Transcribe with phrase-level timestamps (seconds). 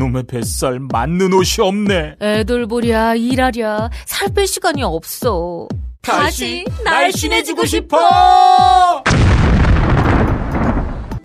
[0.00, 2.16] 이놈의 뱃살 맞는 옷이 없네.
[2.20, 5.68] 애돌보랴 일하랴 살 뺄 시간이 없어.
[6.00, 7.98] 다시 날씬해지고 싶어.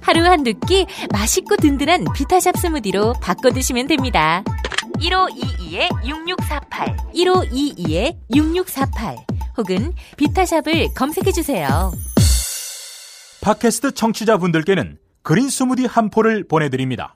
[0.01, 4.43] 하루 한두 끼 맛있고 든든한 비타샵 스무디로 바꿔 드시면 됩니다.
[4.99, 7.15] 1522-6648
[8.29, 9.15] 1522-6648
[9.57, 11.93] 혹은 비타샵을 검색해 주세요.
[13.41, 17.15] 팟캐스트 청취자분들께는 그린 스무디 한 포를 보내드립니다.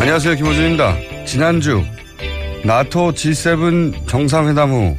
[0.00, 0.34] 안녕하세요.
[0.34, 0.96] 김호준입니다.
[1.24, 1.84] 지난주
[2.64, 4.96] 나토 G7 정상회담 후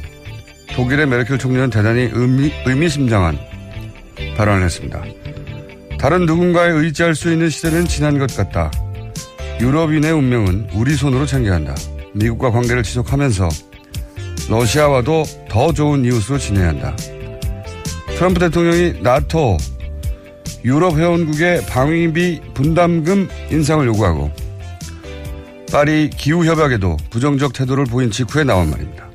[0.74, 3.38] 독일의 메르켈 총리는 대단히 의미, 의미심장한
[4.36, 5.02] 발언을 했습니다.
[5.98, 8.70] 다른 누군가에 의지할 수 있는 시대는 지난 것 같다.
[9.60, 11.74] 유럽인의 운명은 우리 손으로 챙겨야 한다.
[12.12, 13.48] 미국과 관계를 지속하면서
[14.50, 16.94] 러시아와도 더 좋은 이웃으로 지내야 한다.
[18.16, 19.56] 트럼프 대통령이 나토
[20.66, 24.30] 유럽 회원국의 방위비 분담금 인상을 요구하고
[25.70, 29.08] 파리 기후협약에도 부정적 태도를 보인 직후에 나온 말입니다.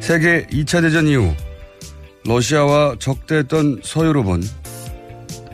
[0.00, 1.32] 세계 2차 대전 이후
[2.24, 4.42] 러시아와 적대했던 서유럽은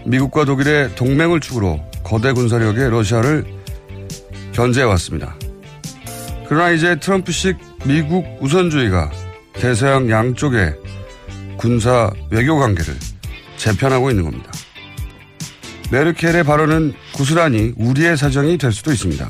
[0.06, 3.44] 미국과 독일의 동맹을 축으로 거대 군사력의 러시아를
[4.52, 5.36] 견제해왔습니다.
[6.48, 9.10] 그러나 이제 트럼프식 미국 우선주의가
[9.52, 10.74] 대서양 양쪽의
[11.58, 12.94] 군사 외교 관계를
[13.56, 14.50] 재편하고 있는 겁니다.
[15.90, 19.28] 메르켈의 발언은 구슬하니 우리의 사정이 될 수도 있습니다.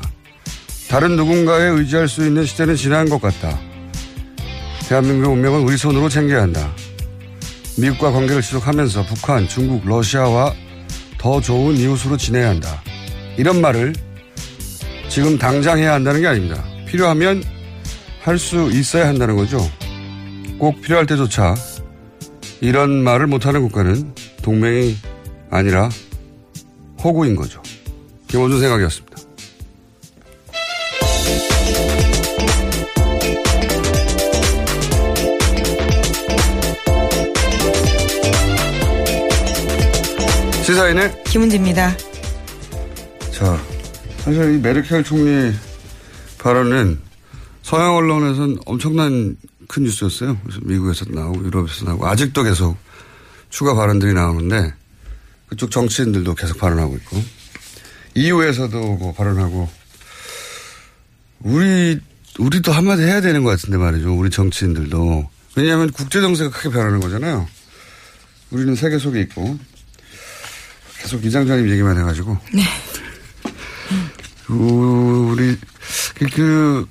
[0.89, 3.57] 다른 누군가에 의지할 수 있는 시대는 지난 것 같다.
[4.89, 6.73] 대한민국의 운명은 우리 손으로 챙겨야 한다.
[7.77, 10.53] 미국과 관계를 지속하면서 북한, 중국, 러시아와
[11.17, 12.81] 더 좋은 이웃으로 지내야 한다.
[13.37, 13.93] 이런 말을
[15.07, 16.63] 지금 당장 해야 한다는 게 아닙니다.
[16.87, 17.43] 필요하면
[18.21, 19.59] 할 수 있어야 한다는 거죠.
[20.57, 21.55] 꼭 필요할 때조차
[22.61, 24.97] 이런 말을 못하는 국가는 동맹이
[25.49, 25.89] 아니라
[27.03, 27.61] 호구인 거죠.
[28.27, 29.17] 김원준 생각이었습니다.
[40.63, 41.97] 시사인의 김은지입니다.
[43.31, 43.59] 자,
[44.19, 45.51] 사실 이 메르켈 총리
[46.37, 46.99] 발언은
[47.63, 49.35] 서양 언론에서는 엄청난
[49.67, 50.37] 큰 뉴스였어요.
[50.43, 52.77] 그래서 미국에서도 나오고 유럽에서 나오고 아직도 계속
[53.49, 54.73] 추가 발언들이 나오는데
[55.49, 57.23] 그쪽 정치인들도 계속 발언하고 있고
[58.15, 59.69] EU에서도 뭐 발언하고
[61.41, 61.99] 우리
[62.37, 64.15] 우리도 한마디 해야 되는 것 같은데 말이죠.
[64.15, 67.47] 우리 정치인들도 왜냐하면 국제 정세가 크게 변하는 거잖아요.
[68.51, 69.59] 우리는 세계 속에 있고
[71.01, 72.63] 계속 이장자님 얘기만 해가지고 네.
[74.49, 75.55] 우리
[76.15, 76.87] 그, 그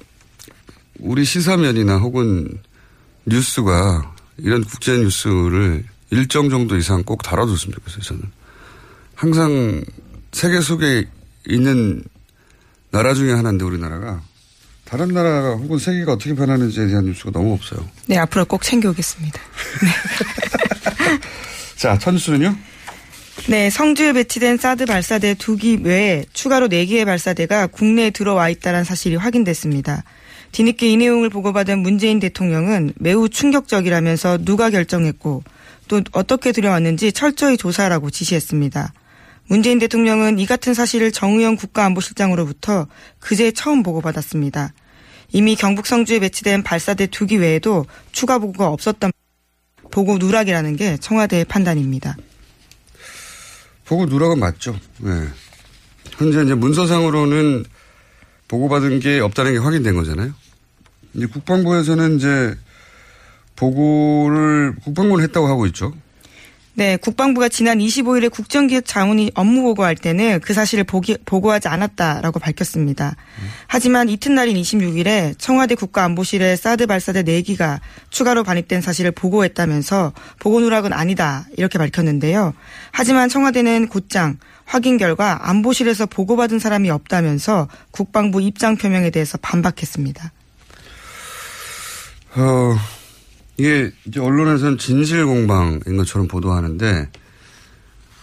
[0.98, 2.60] 우리 시사면이나 혹은
[3.26, 8.02] 뉴스가 이런 국제 뉴스를 일정 정도 이상 꼭 다뤄줬으면 좋겠어요.
[8.02, 8.22] 저는
[9.18, 9.82] 항상
[10.30, 11.04] 세계 속에
[11.48, 12.04] 있는
[12.92, 14.22] 나라 중에 하나인데 우리나라가
[14.84, 17.84] 다른 나라가 혹은 세계가 어떻게 변하는지에 대한 뉴스가 너무 없어요.
[18.06, 19.40] 네, 앞으로 꼭 챙겨오겠습니다.
[19.82, 21.18] 네.
[21.74, 22.56] 자, 천수는요?
[23.48, 28.84] 네, 성주에 배치된 사드 발사대 두 기 외에 추가로 네 개의 발사대가 국내에 들어와 있다는
[28.84, 30.04] 사실이 확인됐습니다.
[30.52, 35.42] 뒤늦게 이 내용을 보고받은 문재인 대통령은 매우 충격적이라면서 누가 결정했고
[35.88, 38.92] 또 어떻게 들여왔는지 철저히 조사하라고 지시했습니다.
[39.48, 42.86] 문재인 대통령은 이 같은 사실을 정의영 국가안보실장으로부터
[43.18, 44.72] 그제 처음 보고받았습니다.
[45.32, 49.10] 이미 경북 성주에 배치된 발사대 두 기 외에도 추가 보고가 없었던
[49.90, 52.16] 보고 누락이라는 게 청와대의 판단입니다.
[53.86, 54.78] 보고 누락은 맞죠.
[54.98, 55.10] 네.
[56.18, 57.64] 현재 이제 문서상으로는
[58.48, 60.32] 보고받은 게 없다는 게 확인된 거잖아요.
[61.14, 62.54] 이제 국방부에서는 이제
[63.56, 65.94] 보고를 국방부는 했다고 하고 있죠.
[66.78, 73.16] 네, 국방부가 지난 25일에 국정기획 자문이 업무 보고할 때는 그 사실을 보기, 보고하지 않았다라고 밝혔습니다.
[73.66, 77.80] 하지만 이튿날인 26일에 청와대 국가안보실에 사드 발사대 4기가
[78.10, 82.54] 추가로 반입된 사실을 보고했다면서 보고 누락은 아니다 이렇게 밝혔는데요.
[82.92, 90.32] 하지만 청와대는 곧장 확인 결과 안보실에서 보고받은 사람이 없다면서 국방부 입장 표명에 대해서 반박했습니다.
[92.36, 92.76] 어,
[93.58, 97.10] 이게 이제 언론에서는 진실 공방인 것처럼 보도하는데,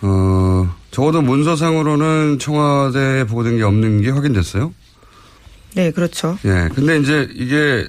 [0.01, 4.73] 어, 적어도 문서상으로는 청와대에 보고된 게 없는 게 확인됐어요.
[5.73, 6.37] 네, 그렇죠.
[6.45, 6.69] 예.
[6.73, 7.85] 근데 이제 이게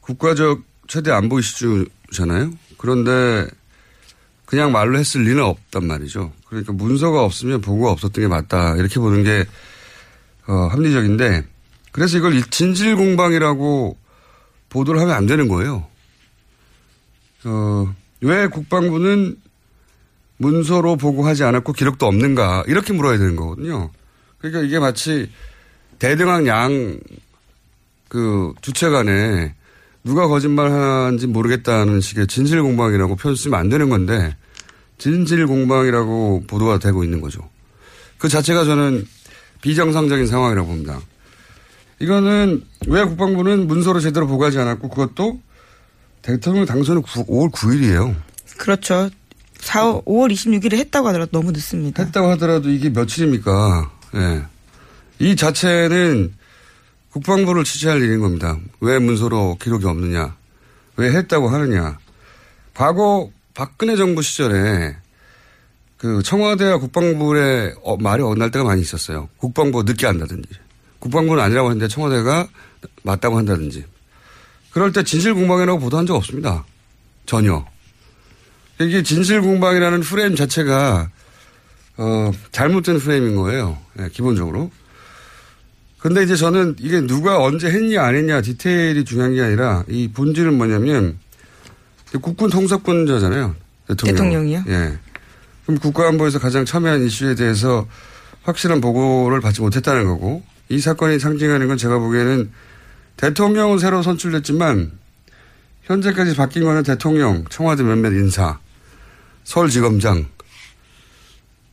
[0.00, 2.52] 국가적 최대 안보 이슈잖아요.
[2.78, 3.48] 그런데
[4.46, 6.32] 그냥 말로 했을 리는 없단 말이죠.
[6.46, 8.76] 그러니까 문서가 없으면 보고가 없었던 게 맞다.
[8.76, 9.44] 이렇게 보는 게,
[10.46, 11.44] 어, 합리적인데,
[11.90, 13.96] 그래서 이걸 진실 공방이라고
[14.68, 15.89] 보도를 하면 안 되는 거예요.
[17.44, 19.36] 어, 왜 국방부는
[20.38, 23.90] 문서로 보고하지 않았고 기록도 없는가 이렇게 물어야 되는 거거든요.
[24.38, 25.30] 그러니까 이게 마치
[25.98, 26.98] 대등한 양
[28.10, 29.54] 그 주체 간에
[30.02, 34.36] 누가 거짓말하는지 모르겠다는 식의 진실 공방이라고 표현 쓰면 안 되는 건데
[34.98, 37.48] 진실 공방이라고 보도가 되고 있는 거죠.
[38.18, 39.06] 그 자체가 저는
[39.62, 41.00] 비정상적인 상황이라고 봅니다.
[42.00, 45.40] 이거는 왜 국방부는 문서로 제대로 보고하지 않았고 그것도
[46.22, 48.14] 대통령 당선은 9, 5월 9일이에요.
[48.58, 49.10] 그렇죠.
[49.60, 52.02] 4, 5월 26일에 했다고 하더라도 너무 늦습니다.
[52.02, 53.90] 했다고 하더라도 이게 며칠입니까?
[54.16, 54.42] 예.
[55.18, 56.34] 이 자체는
[57.10, 58.58] 국방부를 취재할 일인 겁니다.
[58.80, 60.36] 왜 문서로 기록이 없느냐?
[60.96, 61.98] 왜 했다고 하느냐?
[62.74, 64.96] 과거 박근혜 정부 시절에
[65.98, 69.28] 그 청와대와 국방부의 어, 말이 엇날 때가 많이 있었어요.
[69.36, 70.48] 국방부가 늦게 한다든지.
[70.98, 72.48] 국방부는 아니라고 하는데 청와대가
[73.02, 73.84] 맞다고 한다든지.
[74.72, 76.64] 그럴 때 진실공방이라고 보도한 적 없습니다.
[77.26, 77.64] 전혀.
[78.80, 81.10] 이게 진실공방이라는 프레임 자체가
[81.96, 83.78] 어, 잘못된 프레임인 거예요.
[83.94, 84.70] 네, 기본적으로.
[85.98, 90.56] 근데 이제 저는 이게 누가 언제 했냐 안 했냐 디테일이 중요한 게 아니라 이 본질은
[90.56, 91.18] 뭐냐면
[92.22, 93.54] 국군 통섭권자잖아요.
[93.86, 94.14] 대통령.
[94.16, 94.64] 대통령 이요?
[94.68, 94.98] 예.
[95.66, 97.86] 그럼 국가안보에서 가장 첨예한 이슈에 대해서
[98.42, 102.50] 확실한 보고를 받지 못했다는 거고 이 사건이 상징하는 건 제가 보기에는
[103.20, 104.92] 대통령은 새로 선출됐지만
[105.82, 108.58] 현재까지 바뀐 거는 대통령, 청와대 몇몇 인사,
[109.44, 110.26] 서울지검장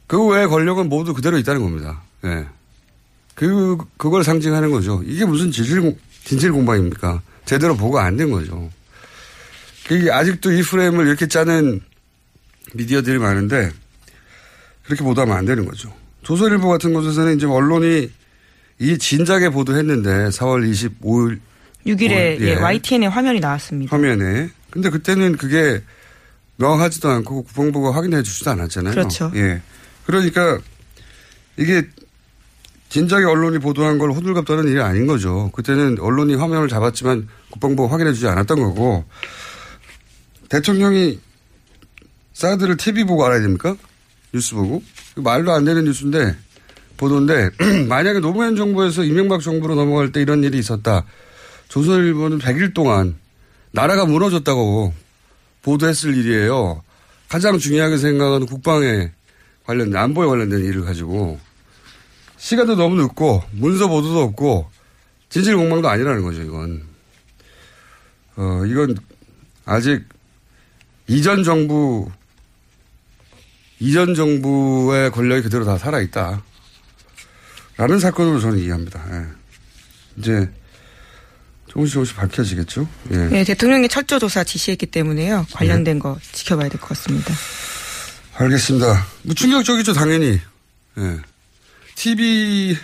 [0.07, 2.01] 그 외의 권력은 모두 그대로 있다는 겁니다.
[2.25, 2.47] 예.
[3.33, 5.01] 그, 그걸 상징하는 거죠.
[5.05, 5.95] 이게 무슨 진실,
[6.25, 7.21] 진실 공방입니까?
[7.45, 8.69] 제대로 보고 안 된 거죠.
[9.88, 11.79] 그게 아직도 이 프레임을 이렇게 짜는
[12.73, 13.71] 미디어들이 많은데
[14.83, 15.94] 그렇게 보도하면 안 되는 거죠.
[16.23, 18.11] 조선일보 같은 곳에서는 이제 언론이
[18.80, 21.40] 이 진작에 보도했는데 4월 25일
[21.86, 22.56] 6일에 예.
[22.56, 23.96] YTN에 화면이 나왔습니다.
[23.96, 24.50] 화면에.
[24.69, 25.81] 근데 그때는 그게
[26.57, 28.94] 명확하지도 않고 국방부가 확인해 주지도 않았잖아요.
[28.94, 29.31] 그렇죠.
[29.36, 29.62] 예.
[30.06, 30.60] 그러니까
[31.57, 31.88] 이게
[32.90, 35.52] 진작에 언론이 보도한 걸 호들갑 떠는 일이 아닌 거죠.
[35.54, 39.06] 그때는 언론이 화면을 잡았지만 국방부가 확인해 주지 않았던 거고
[40.50, 41.19] 대통령이
[42.34, 43.76] 사드를 TV 보고 알아야 됩니까?
[44.34, 44.84] 뉴스 보고.
[45.16, 46.36] 말도 안 되는 뉴스인데
[46.97, 47.49] 보도인데
[47.87, 51.06] 만약에 노무현 정부에서 이명박 정부로 넘어갈 때 이런 일이 있었다.
[51.69, 53.16] 조선일보는 100일 동안
[53.71, 54.94] 나라가 무너졌다고
[55.61, 56.83] 보도했을 일이에요.
[57.30, 59.11] 가장 중요하게 생각하는 국방에
[59.66, 61.39] 관련된 안보에 관련된 일을 가지고
[62.37, 64.69] 시간도 너무 늦고 문서 보도도 없고
[65.30, 66.42] 진실 공방도 아니라는 거죠.
[66.42, 66.83] 이건
[68.37, 68.95] 어 이건
[69.66, 70.06] 아직
[71.07, 72.09] 이전 정부
[73.80, 76.44] 이전 정부의 권력이 그대로 다 살아 있다.
[77.78, 79.04] 라는 사건으로 저는 이해합니다.
[79.12, 79.26] 예.
[80.18, 80.50] 이제
[81.68, 82.88] 조금씩 조금씩 밝혀지겠죠.
[83.12, 83.18] 예.
[83.28, 85.46] 네, 대통령이 철저 조사 지시했기 때문에요.
[85.52, 86.00] 관련된 예.
[86.00, 87.34] 거 지켜봐야 될 것 같습니다.
[88.36, 89.06] 알겠습니다.
[89.24, 90.40] 뭐 충격적이죠, 당연히.
[90.98, 91.18] 예.
[91.96, 92.78] TV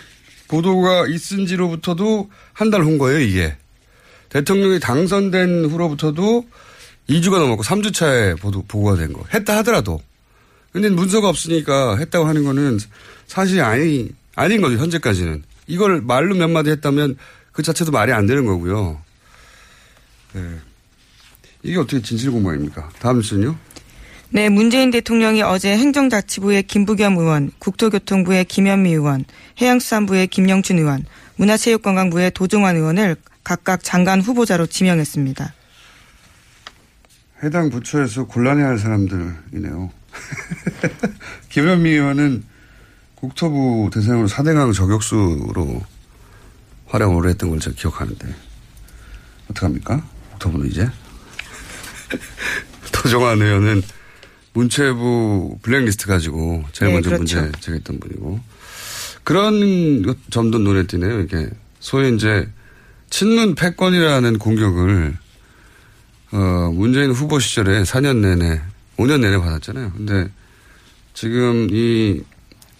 [0.48, 3.56] 보도가 있은 지로부터도 한달후 거예요, 이게.
[4.28, 6.46] 대통령이 당선된 후로부터도
[7.08, 9.24] 2주가 넘었고 3주 차에 보도, 보고가 된 거.
[9.32, 10.00] 했다 하더라도.
[10.72, 12.78] 근데 문서가 없으니까 했다고 하는 거는
[13.28, 15.42] 사실이 아니, 아닌 거죠, 현재까지는.
[15.66, 17.16] 이걸 말로 몇 마디 했다면
[17.52, 19.00] 그 자체도 말이 안 되는 거고요.
[20.32, 20.40] 네.
[21.62, 22.90] 이게 어떻게 진실 공방입니까?
[22.98, 23.56] 다음 순요?
[24.30, 29.24] 네, 문재인 대통령이 어제 행정자치부의 김부겸 의원, 국토교통부의 김현미 의원,
[29.60, 31.04] 해양수산부의 김영춘 의원,
[31.36, 35.54] 문화체육관광부의 도종환 의원을 각각 장관 후보자로 지명했습니다.
[37.44, 39.90] 해당 부처에서 곤란해할 사람들이네요.
[41.50, 42.44] 김현미 의원은
[43.28, 45.82] 국토부 대상으로 4대강 저격수로
[47.16, 48.34] 오래 했던 걸 제가 기억하는데
[49.50, 50.04] 어떡합니까?
[50.32, 50.88] 국토부는 이제
[52.92, 53.82] 도종환 의원은
[54.52, 57.40] 문체부 블랙리스트 가지고 제일 네, 먼저 그렇죠.
[57.40, 58.40] 문제 제기했던 분이고
[59.24, 61.20] 그런 것- 점도 눈에 띄네요.
[61.20, 61.48] 이게
[61.80, 62.48] 소위 이제
[63.08, 65.16] 친문 패권이라는 공격을
[66.32, 68.60] 어, 문재인 후보 시절에 4년 내내,
[68.98, 69.92] 5년 내내 받았잖아요.
[69.96, 70.28] 근데
[71.14, 72.22] 지금 이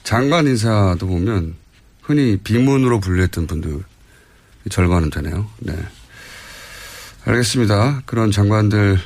[0.04, 1.54] 장관 인사도 보면
[2.02, 3.82] 흔히 비문으로 분류했던 분들
[4.70, 5.50] 절반은 되네요.
[5.61, 5.75] 네.
[7.25, 8.02] 알겠습니다.
[8.04, 8.99] 그런 장관들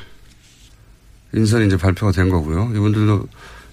[1.33, 2.73] 인선이 이제 발표가 된 거고요.
[2.75, 3.29] 이분들도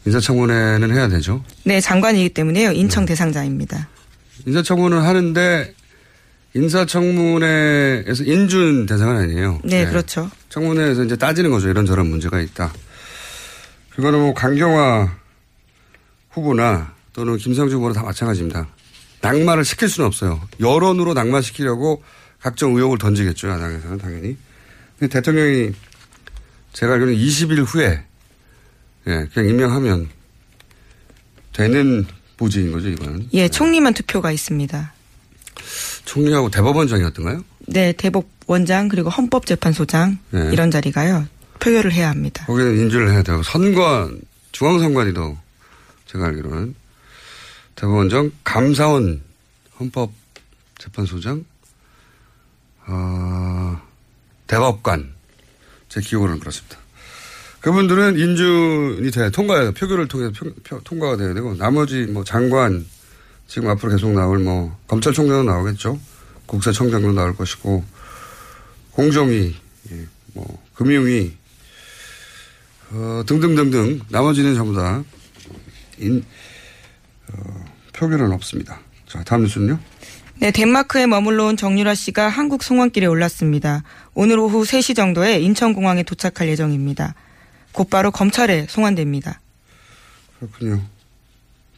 [0.06, 1.44] 인사청문회는 해야 되죠.
[1.64, 2.72] 네, 장관이기 때문에요.
[2.74, 3.90] 인청 대상자입니다.
[4.46, 5.74] 인사청문을 하는데
[6.54, 9.62] 인사청문회에서 인준 대상은 아니에요.
[9.64, 10.30] 네, 그렇죠.
[10.50, 11.70] 청문회에서 이제 따지는 거죠.
[11.70, 12.72] 이런저런 문제가 있다.
[13.96, 15.12] 그거는 뭐 강경화
[16.30, 18.68] 후보나 또는 김상중 후보나 다 마찬가지입니다.
[19.22, 20.42] 낙마를 시킬 수는 없어요.
[20.60, 22.04] 여론으로 낙마시키려고
[22.40, 23.48] 각종 의혹을 던지겠죠.
[23.48, 24.38] 야당에서는 당연히.
[25.00, 25.72] 대통령이
[26.74, 28.04] 제가 알기로는 20일 후에
[29.08, 30.10] 예, 그냥 임명하면
[31.54, 32.06] 되는
[32.36, 33.30] 부지인 거죠, 이거는.
[33.34, 34.94] 예, 총리만 투표가 있습니다.
[36.04, 37.46] 총리하고 대법원장이었던가요?
[37.68, 40.50] 네, 대법원장 그리고 헌법재판소장 네.
[40.52, 41.28] 이런 자리가요.
[41.60, 42.46] 표결을 해야 합니다.
[42.46, 44.20] 거기는 인준을 해야 되고 선관
[44.52, 45.38] 중앙선관위도
[46.08, 46.76] 제가 알기로는
[47.76, 49.22] 대법원장 감사원
[49.80, 51.46] 헌법재판소장
[52.88, 53.82] 어,
[54.48, 55.14] 대법관
[55.90, 56.78] 제 기억으로는 그렇습니다.
[57.62, 59.72] 그분들은 인준이 돼야 통과해요.
[59.74, 62.86] 표결을 통해서 표- 표- 통과가 돼야 되고 나머지 뭐 장관
[63.48, 66.00] 지금 앞으로 계속 나올 뭐 검찰총장도 나오겠죠.
[66.46, 67.84] 국세청장도 나올 것이고
[68.92, 69.56] 공정위,
[69.92, 71.36] 예, 뭐 금융위
[72.92, 75.04] 어, 등등등등 나머지는 전부 다
[75.98, 76.24] 인, 어,
[77.94, 78.80] 표결은 없습니다.
[79.08, 79.80] 자 다음 뉴스는요.
[80.38, 83.84] 네, 덴마크에 머물러 온 정유라 씨가 한국 송환길에 올랐습니다.
[84.14, 87.16] 오늘 오후 3시 정도에 인천공항에 도착할 예정입니다.
[87.72, 89.40] 곧바로 검찰에 송환됩니다.
[90.40, 90.82] 그렇군요.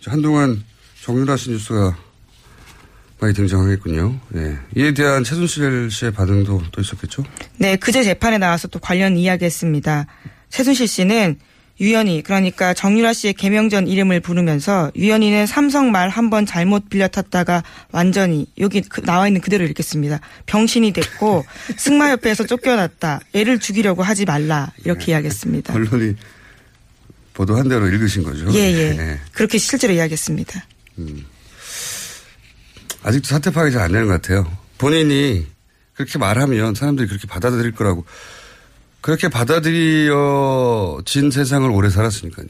[0.01, 0.63] 자, 한동안
[1.03, 1.97] 정유라 씨 뉴스가
[3.19, 4.19] 많이 등장하겠군요.
[4.35, 4.57] 예.
[4.75, 7.23] 이에 대한 최순실 씨의 반응도 또 있었겠죠?
[7.57, 10.05] 네, 그제 재판에 나와서 또 관련 이야기했습니다.
[10.49, 11.39] 최순실 씨는
[11.79, 17.63] 유연희 그러니까 정유라 씨의 개명전 이름을 부르면서 유연희는 삼성 말 한 번 잘못 빌려 탔다가
[17.91, 20.19] 완전히 여기 그- 나와 있는 그대로 읽겠습니다.
[20.47, 21.45] 병신이 됐고
[21.77, 23.19] 승마협회에서 쫓겨났다.
[23.33, 25.73] 애를 죽이려고 하지 말라 이렇게 이야기했습니다.
[25.73, 26.15] 언론이
[27.33, 28.47] 보도한 대로 읽으신 거죠?
[28.53, 29.19] 예, 예.
[29.31, 30.65] 그렇게 실제로 이야기했습니다.
[33.03, 34.51] 아직도 사태 파악이 잘 안 되는 것 같아요.
[34.79, 35.45] 본인이
[35.93, 38.05] 그렇게 말하면 사람들이 그렇게 받아들일 거라고.
[39.07, 42.47] 그렇게 받아들여진 세상을 오래 살았으니까요.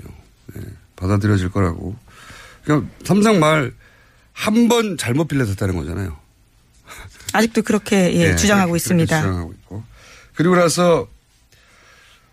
[0.56, 0.62] 예,
[0.96, 1.96] 받아들여질 거라고.
[2.64, 6.18] 그러니까 삼성 말한 번 잘못 빌려졌다는 거잖아요.
[7.34, 9.22] 아직도 그렇게 예, 예, 주장하고 있습니다.
[9.22, 9.84] 주장하고 있고.
[10.34, 11.08] 그리고 나서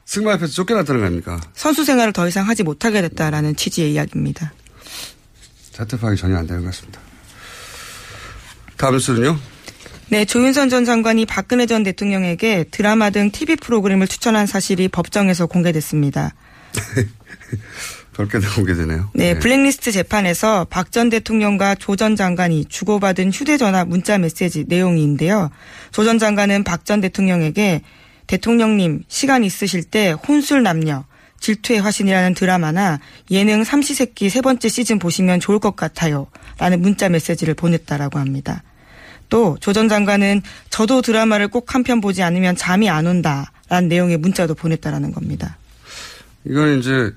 [0.06, 1.38] 승마협에서 쫓겨났다는 거 아닙니까?
[1.52, 4.54] 선수 생활을 더 이상 하지 못하게 됐다라는 취지의 이야기입니다.
[5.70, 6.98] 사태 파악이 전혀 안 되는 것 같습니다.
[8.78, 9.38] 다음 뉴스는요?
[10.14, 16.32] 네, 조윤선 전 장관이 박근혜 전 대통령에게 드라마 등 TV 프로그램을 추천한 사실이 법정에서 공개됐습니다.
[18.14, 19.10] 별게 다 공개되네요.
[19.12, 25.50] 네, 블랙리스트 재판에서 박 전 대통령과 조 전 장관이 주고받은 휴대전화 문자 메시지 내용인데요.
[25.90, 27.82] 조 전 장관은 박 전 대통령에게
[28.28, 31.04] 대통령님 시간 있으실 때 혼술 남녀
[31.40, 33.00] 질투의 화신이라는 드라마나
[33.32, 36.28] 예능 삼시세끼 세 번째 시즌 보시면 좋을 것 같아요.
[36.58, 38.62] 라는 문자 메시지를 보냈다라고 합니다.
[39.28, 43.50] 또 조 전 장관은 저도 드라마를 꼭 한 편 보지 않으면 잠이 안 온다.
[43.68, 45.56] 라는 내용의 문자도 보냈다라는 겁니다.
[46.44, 47.10] 이건 이제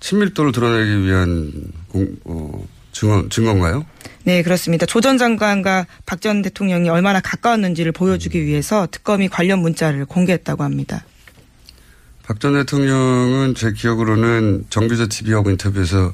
[0.00, 1.52] 친밀도를 드러내기 위한
[1.88, 3.86] 공, 어, 증언, 증거인가요?
[4.24, 4.84] 네, 그렇습니다.
[4.86, 11.04] 조 전 장관과 박 전 대통령이 얼마나 가까웠는지를 보여주기 위해서 특검이 관련 문자를 공개했다고 합니다.
[12.24, 16.12] 박 전 대통령은 제 기억으로는 정규제 TV하고 인터뷰에서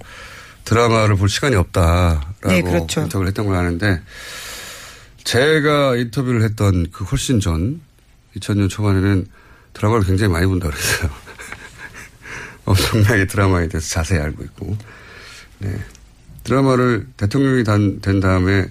[0.65, 3.01] 드라마를 볼 시간이 없다라고 네, 그렇죠.
[3.03, 4.01] 인터뷰를 했던 걸 아는데
[5.29, 7.83] 제가 인터뷰를 했던 그 훨씬 전
[8.37, 9.27] 2000년 초반에는
[9.75, 11.11] 드라마를 굉장히 많이 본다 그랬어요.
[12.65, 14.75] 엄청나게 드라마에 대해서 자세히 알고 있고.
[15.59, 15.79] 네.
[16.45, 18.71] 드라마를 대통령이 단, 된 다음에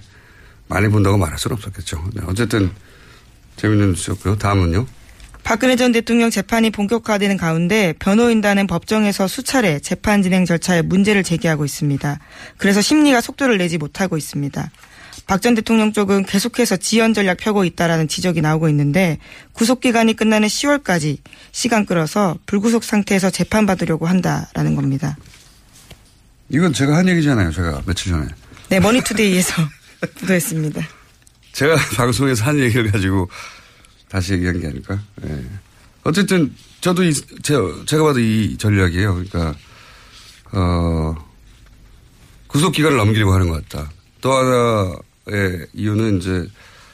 [0.68, 2.04] 많이 본다고 말할 수는 없었겠죠.
[2.16, 2.24] 네.
[2.26, 2.72] 어쨌든
[3.58, 4.40] 재밌는 뉴스였고요.
[4.40, 4.88] 다음은요.
[5.44, 12.20] 박근혜 전 대통령 재판이 본격화되는 가운데 변호인단은 법정에서 수차례 재판 진행 절차에 문제를 제기하고 있습니다.
[12.58, 14.72] 그래서 심리가 속도를 내지 못하고 있습니다.
[15.28, 19.20] 박 전 대통령 쪽은 계속해서 지연 전략 펴고 있다라는 지적이 나오고 있는데
[19.52, 21.18] 구속 기간이 끝나는 10월까지
[21.52, 25.18] 시간 끌어서 불구속 상태에서 재판 받으려고 한다라는 겁니다.
[26.50, 27.52] 이건 제가 한 얘기잖아요.
[27.52, 28.26] 제가 며칠 전에.
[28.70, 29.54] 네, 머니투데이에서
[30.22, 30.82] 보도했습니다.
[31.52, 33.30] 제가 방송에서 한 얘기를 가지고
[34.08, 34.98] 다시 얘기한 게 아닐까.
[35.28, 35.44] 예.
[36.04, 39.14] 어쨌든 저도 이, 제가, 제가 봐도 이 전략이에요.
[39.14, 39.54] 그러니까
[40.54, 41.16] 어
[42.48, 43.92] 구속 기간을 넘기려고 하는 것 같다.
[44.22, 45.07] 또 하나의
[45.74, 46.48] 이유는 이제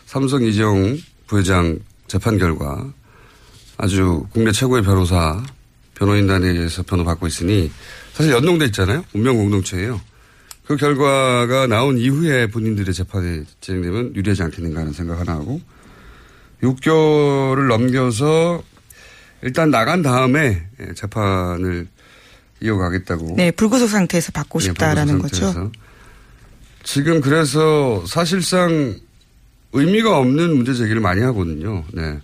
[0.05, 0.97] 삼성 이재용
[1.27, 2.91] 부회장 재판 결과
[3.77, 5.43] 아주 국내 최고의 변호사
[5.95, 7.71] 변호인단에 의해서 변호받고 있으니
[8.13, 9.03] 사실 연동돼 있잖아요.
[9.13, 9.99] 운명 공동체예요.
[10.65, 15.61] 그 결과가 나온 이후에 본인들의 재판이 진행되면 유리하지 않겠는가 하는 생각 하나 하고
[16.61, 18.63] 6개월을 넘겨서
[19.41, 21.87] 일단 나간 다음에 예, 재판을
[22.61, 23.33] 이어가겠다고.
[23.35, 25.71] 네, 불구속 상태에서 받고 싶다라는 네, 거죠.
[26.83, 28.99] 지금 그래서 사실상
[29.71, 31.83] 의미가 없는 문제 제기를 많이 하거든요.
[31.93, 32.19] 네.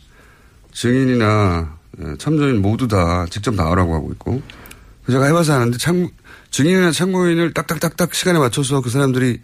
[0.74, 4.42] 증인이나 예, 참조인 모두 다 직접 나오라고 하고 있고.
[5.10, 6.08] 제가 해봐서 하는데 참,
[6.52, 9.42] 증인이나 참고인을 딱딱딱딱 시간에 맞춰서 그 사람들이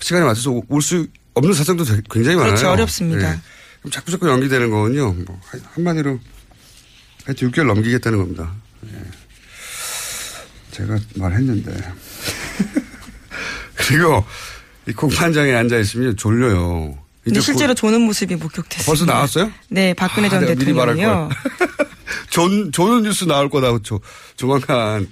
[0.00, 2.54] 시간에 맞춰서 올 수 없는 사정도 굉장히 많아요.
[2.54, 2.70] 그렇죠.
[2.70, 3.30] 어렵습니다.
[3.34, 3.40] 네.
[3.80, 5.12] 그럼 자꾸 자꾸 연기되는 거는요.
[5.26, 5.40] 뭐
[5.74, 6.18] 한마디로
[7.24, 8.52] 하여튼 6개월 넘기겠다는 겁니다.
[8.80, 8.90] 네.
[10.72, 11.72] 제가 말했는데.
[13.86, 14.24] 그리고
[14.88, 16.98] 이 공판장에 앉아 있으면 졸려요.
[17.24, 18.86] 근데 실제로 조는 모습이 목격됐어요.
[18.86, 19.52] 벌써 나왔어요?
[19.68, 21.28] 네, 박근혜 아, 전 대통령이요.
[22.30, 23.78] 존, 조는 뉴스 나올 거다.
[23.82, 24.00] 조,
[24.36, 25.06] 조만간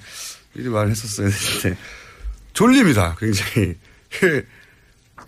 [0.54, 1.80] 미리 말했었어야 되는데.
[2.54, 3.74] 졸립니다, 굉장히.
[4.10, 4.46] 그,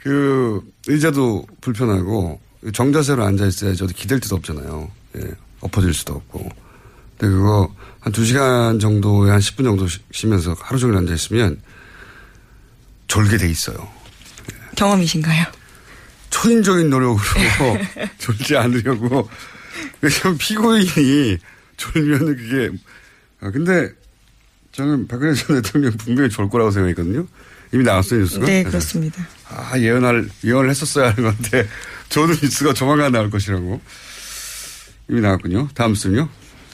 [0.03, 2.40] 그, 의자도 불편하고,
[2.72, 4.90] 정자세로 앉아 있어야지 어디 기댈 데도 없잖아요.
[5.18, 6.48] 예, 엎어질 수도 없고.
[7.18, 11.61] 근데 그거 한두 시간 정도에 한 10분 정도 쉬면서 하루 종일 앉아 있으면
[13.11, 13.90] 졸게 돼 있어요.
[14.77, 15.44] 경험이신가요?
[16.31, 17.18] 초인적인 노력으로
[18.18, 19.29] 졸지 않으려고.
[20.01, 21.38] 왜냐면 피고인이
[21.77, 22.70] 졸면은 그게,
[23.40, 23.90] 아, 근데
[24.70, 27.27] 저는 박근혜 전 대통령 분명히 졸 거라고 생각했거든요.
[27.73, 28.46] 이미 나왔어요, 뉴스가?
[28.46, 29.27] 네, 그렇습니다.
[29.49, 31.68] 아, 예언할, 예언을 했었어야 하는 건데,
[32.11, 33.81] 저는 뉴스가 조만간 나올 것이라고.
[35.09, 35.68] 이미 나왔군요.
[35.75, 36.29] 다음 순요.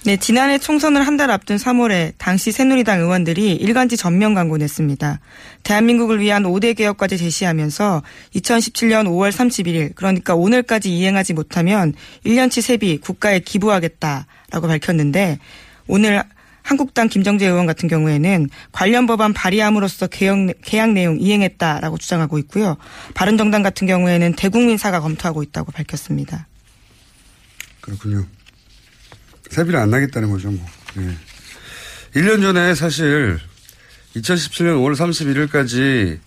[0.06, 5.18] 네, 지난해 총선을 한 달 앞둔 3월에 당시 새누리당 의원들이 일간지 전면 광고 냈습니다.
[5.64, 8.02] 대한민국을 위한 5대 개혁까지 제시하면서
[8.34, 15.38] 2017년 5월 31일, 그러니까 오늘까지 이행하지 못하면 1년치 세비 국가에 기부하겠다라고 밝혔는데
[15.88, 16.22] 오늘
[16.62, 22.76] 한국당 김정재 의원 같은 경우에는 관련 법안 발의함으로써 개혁, 계약 내용 이행했다라고 주장하고 있고요.
[23.14, 26.46] 바른정당 같은 경우에는 대국민 사과 검토하고 있다고 밝혔습니다.
[27.80, 28.26] 그렇군요.
[29.50, 30.64] 세비를 안 나겠다는 거죠, 뭐.
[30.94, 31.10] 네.
[32.14, 33.38] 1년 전에 사실
[34.16, 36.18] 2017년 5월 31일까지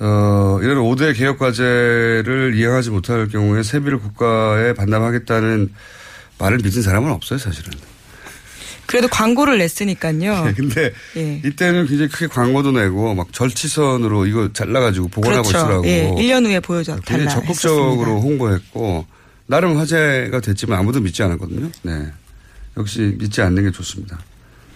[0.00, 5.72] 어, 이런 5대 개혁 과제를 이행하지 못할 경우에 세비를 국가에 반납하겠다는
[6.38, 7.72] 말을 믿은 사람은 없어요, 사실은.
[8.86, 10.44] 그래도 광고를 냈으니까요.
[10.46, 11.40] 네, 근데 예.
[11.44, 15.64] 이때는 굉장히 크게 광고도 내고 막 절치선으로 이거 잘라가지고 보관하고 그렇죠.
[15.66, 15.86] 있으라고.
[15.86, 17.30] 예, 1년 후에 보여줘 달라.
[17.30, 18.10] 적극적으로 했었습니다.
[18.20, 19.06] 홍보했고
[19.50, 21.72] 나름 화제가 됐지만 아무도 믿지 않았거든요.
[21.82, 22.12] 네.
[22.76, 24.20] 역시 믿지 않는 게 좋습니다.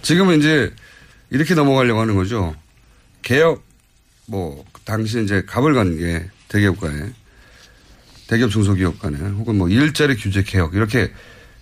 [0.03, 0.75] 지금은 이제
[1.31, 2.57] 이렇게 넘어가려고 하는 거죠.
[3.23, 3.65] 개혁,
[4.27, 7.13] 뭐, 당시 이제 갑을 가는 게 대기업 간에,
[8.27, 11.13] 대기업 중소기업 간에, 혹은 뭐 일자리 규제 개혁, 이렇게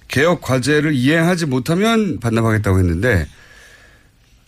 [0.08, 3.28] 개혁 과제를 이행하지 못하면 반납하겠다고 했는데,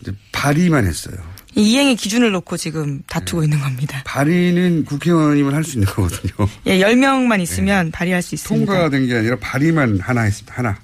[0.01, 1.15] 이제 발의만 했어요.
[1.55, 3.45] 이행의 기준을 놓고 지금 다투고 네.
[3.47, 4.01] 있는 겁니다.
[4.05, 6.47] 발의는 국회의원이면 할 수 있는 거거든요.
[6.67, 7.91] 예, 10명만 있으면 네.
[7.91, 8.65] 발의할 수 있습니다.
[8.65, 10.53] 통과가 된 게 아니라 발의만 하나 했습니다.
[10.57, 10.77] 하나.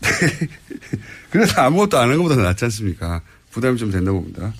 [1.30, 3.20] 그래서 아무것도 안 한 것보다 낫지 않습니까?
[3.50, 4.52] 부담이 좀 된다고 봅니다.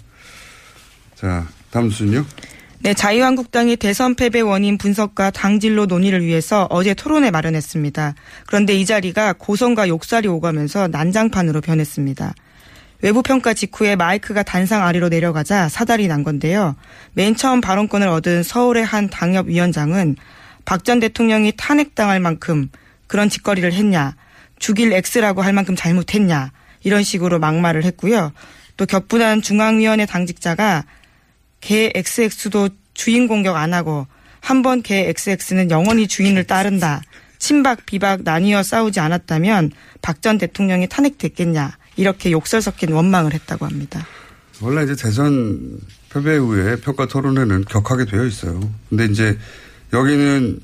[1.15, 2.25] 자, 다음 순요.
[2.81, 8.15] 네, 자유한국당이 대선 패배 원인 분석과 당진로 논의를 위해서 어제 토론회 마련했습니다.
[8.47, 12.35] 그런데 이 자리가 고성과 욕설이 오가면서 난장판으로 변했습니다.
[13.03, 16.77] 외부 평가 직후에 마이크가 단상 아래로 내려가자 사달이 난 건데요.
[17.13, 20.17] 맨 처음 발언권을 얻은 서울의 한 당협 위원장은
[20.65, 22.71] 박 전 대통령이 탄핵당할 만큼
[23.07, 24.17] 그런 짓거리를 했냐,
[24.59, 26.51] 죽일 X라고 할 만큼 잘못했냐,
[26.83, 28.33] 이런 식으로 막말을 했고요.
[28.77, 30.85] 또 격분한 중앙위원회 당직자가
[31.61, 34.07] 개 XX도 주인 공격 안 하고
[34.41, 37.03] 한 번 개 XX는 영원히 주인을 따른다.
[37.39, 39.71] 친박 비박 나뉘어 싸우지 않았다면
[40.03, 44.07] 박 전 대통령이 탄핵됐겠냐 이렇게 욕설 섞인 원망을 했다고 합니다.
[44.61, 45.79] 원래 이제 대선
[46.11, 48.61] 패배 후에 평가 토론회는 격하게 되어 있어요.
[48.89, 49.39] 근데 이제
[49.93, 50.61] 여기는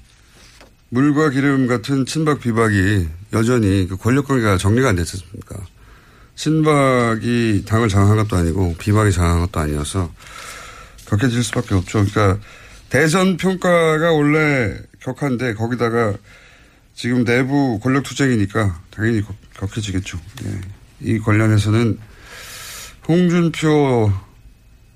[0.90, 5.56] 물과 기름 같은 친박 비박이 여전히 그 권력 관계가 정리가 안 됐지 않습니까?
[6.34, 10.12] 친박이 당을 장악한 것도 아니고 비박이 장악한 것도 아니어서
[11.06, 12.04] 격해질 수밖에 없죠.
[12.04, 12.38] 그러니까
[12.88, 16.14] 대선 평가가 원래 격한데 거기다가
[16.94, 19.22] 지금 내부 권력 투쟁이니까 당연히
[19.54, 20.18] 격해지겠죠.
[20.44, 20.60] 예.
[21.02, 21.98] 이 관련해서는
[23.08, 24.12] 홍준표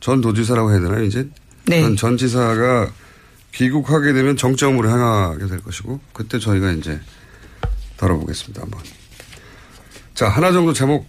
[0.00, 1.28] 전 도지사라고 해야 되나요, 이제?
[1.66, 1.82] 네.
[1.82, 2.90] 전, 전 지사가
[3.52, 7.00] 귀국하게 되면 정점으로 향하게 될 것이고, 그때 저희가 이제
[7.96, 8.80] 다뤄보겠습니다, 한번.
[10.14, 11.08] 자, 하나 정도 제목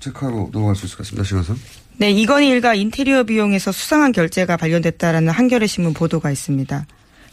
[0.00, 1.58] 체크하고 넘어갈 수 있을 것 같습니다, 시간선.
[1.96, 6.86] 네, 이건희 일가 인테리어 비용에서 수상한 결제가 발견됐다라는 한겨레 신문 보도가 있습니다.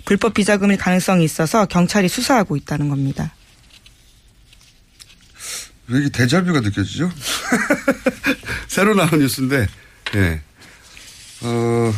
[0.06, 3.34] 불법 비자금일 가능성이 있어서 경찰이 수사하고 있다는 겁니다.
[5.92, 7.12] 왜 이렇게 대자뷰가 느껴지죠?
[8.68, 9.68] 새로 나온 뉴스인데,
[10.16, 10.42] 예.
[11.42, 11.94] 어,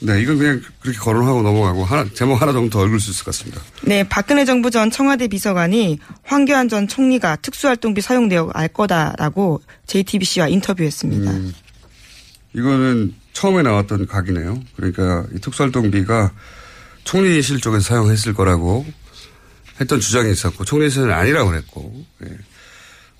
[0.00, 3.36] 네, 이건 그냥 그렇게 거론하고 넘어가고, 하나, 제목 하나 정도 더 읽을 수 있을 것
[3.36, 3.60] 같습니다.
[3.82, 10.48] 네, 박근혜 정부 전 청와대 비서관이 황교안 전 총리가 특수활동비 사용 내역 알 거다라고 JTBC와
[10.48, 11.30] 인터뷰했습니다.
[11.30, 11.52] 음,
[12.54, 14.58] 이거는 처음에 나왔던 각이네요.
[14.76, 16.32] 그러니까 이 특수활동비가
[17.04, 18.86] 총리실 쪽에서 사용했을 거라고
[19.80, 22.28] 했던 주장이 있었고, 총리실은 아니라고 그랬고, 예.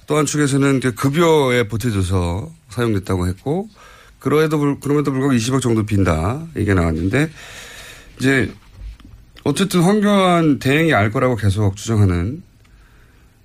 [0.06, 3.68] 또한 측에서는 급여에 보태줘서 사용됐다고 했고,
[4.18, 6.46] 그럼에도, 불, 불구하고 20억 정도 빈다.
[6.56, 7.30] 이게 나왔는데,
[8.18, 8.52] 이제,
[9.44, 12.42] 어쨌든 황교안 대행이 알 거라고 계속 주장하는,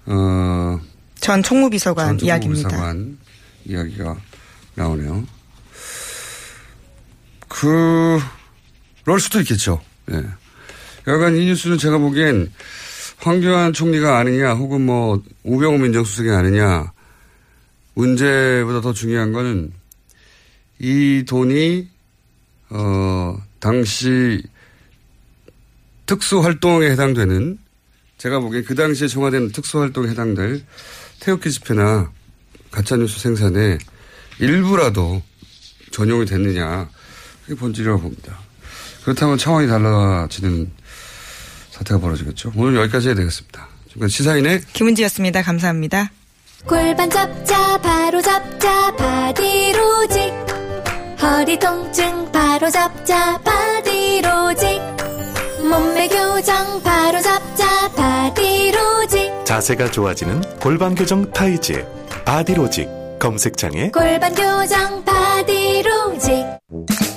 [0.06, 0.80] 어.
[1.20, 2.70] 전 총무비서관 전 이야기입니다.
[2.70, 3.18] 총무비서관
[3.66, 4.18] 이야기가
[4.76, 5.26] 나오네요.
[7.48, 8.20] 그,
[9.04, 9.82] 그럴 수도 있겠죠.
[10.12, 10.24] 예.
[11.08, 12.52] 여간 이 뉴스는 제가 보기엔
[13.20, 16.92] 황교안 총리가 아니냐 혹은 뭐 우병우 민정수석이 아니냐
[17.94, 19.74] 문제보다 더 중요한 거는
[20.80, 21.90] 이 돈이
[22.70, 24.42] 어 당시
[26.06, 27.60] 특수활동에 해당되는
[28.18, 30.64] 제가 보기엔 그 당시에 청와대는 특수활동에 해당될
[31.20, 32.12] 태극기 집회나
[32.72, 33.78] 가짜뉴스 생산에
[34.40, 35.22] 일부라도
[35.92, 36.90] 전용이 됐느냐
[37.44, 38.40] 그게 본질이라고 봅니다.
[39.04, 40.72] 그렇다면 차원이 달라지는
[41.80, 42.52] 사태가 벌어지겠죠.
[42.56, 43.68] 오늘 여기까지 해야 되겠습니다.
[43.88, 45.42] 지금까지 시사인의 김은지였습니다.
[45.42, 46.12] 감사합니다.
[46.66, 50.34] 골반 잡자 바로 잡자 바디로직
[51.22, 54.82] 허리 통증 바로 잡자 바디로직
[55.62, 61.86] 몸매 교정 바로 잡자 바디로직 자세가 좋아지는 골반 교정 타이즈
[62.26, 62.90] 바디로직
[63.20, 66.46] 검색창에 골반 교정 바디로직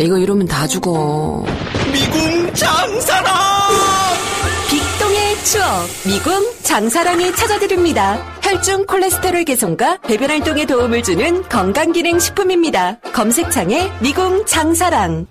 [0.00, 1.44] 이거 이러면 다 죽어.
[1.92, 3.34] 미궁 장사랑!
[4.70, 8.18] 빅동의 추억, 미궁 장사랑이 찾아드립니다.
[8.42, 13.00] 혈중 콜레스테롤 개선과 배변 활동에 도움을 주는 건강기능식품입니다.
[13.12, 15.26] 검색창에 미궁 장사랑.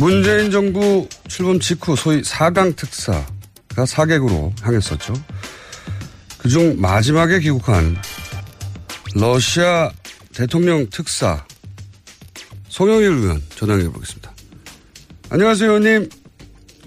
[0.00, 3.26] 문재인 정부 출범 직후 소위 4강 특사가
[3.76, 5.12] 4개국으로 향했었죠.
[6.38, 7.96] 그중 마지막에 귀국한
[9.18, 9.90] 러시아
[10.34, 11.42] 대통령 특사
[12.68, 14.30] 송영일 의원 전화해 보겠습니다.
[15.30, 16.08] 안녕하세요, 의원님.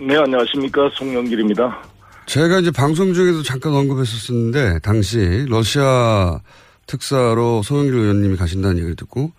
[0.02, 0.92] 네, 안녕하십니까.
[0.94, 1.90] 송영길입니다.
[2.28, 6.40] 제가 이제 방송 중에도 잠깐 언급했었는데, 당시 러시아
[6.86, 9.32] 특사로 송영길 의원님이 가신다는 얘기를 듣고,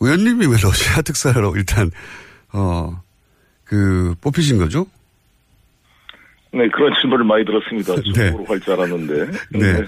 [0.00, 1.90] 의원님이 왜 러시아 특사로 일단,
[2.52, 3.02] 어,
[3.64, 4.86] 그, 뽑히신 거죠?
[6.52, 7.94] 네, 그런 질문을 많이 들었습니다.
[8.02, 8.02] 네.
[8.02, 9.26] 중국으로 갈줄 알았는데.
[9.52, 9.72] 네.
[9.72, 9.84] 네.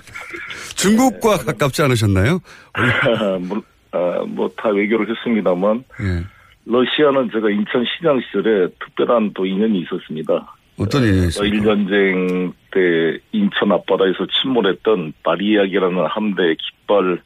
[0.77, 1.45] 중국과 네.
[1.45, 2.41] 가깝지 않으셨나요?
[3.49, 5.85] 뭐, 아, 뭐, 다 외교를 했습니다만.
[6.01, 6.25] 네.
[6.67, 10.57] 러시아는 제가 인천 시장 시절에 특별한 또 인연이 있었습니다.
[10.79, 11.57] 어떤 일이 있습니까?
[11.57, 17.21] 일전쟁 때 인천 앞바다에서 침몰했던 바리약이라는 함대 깃발을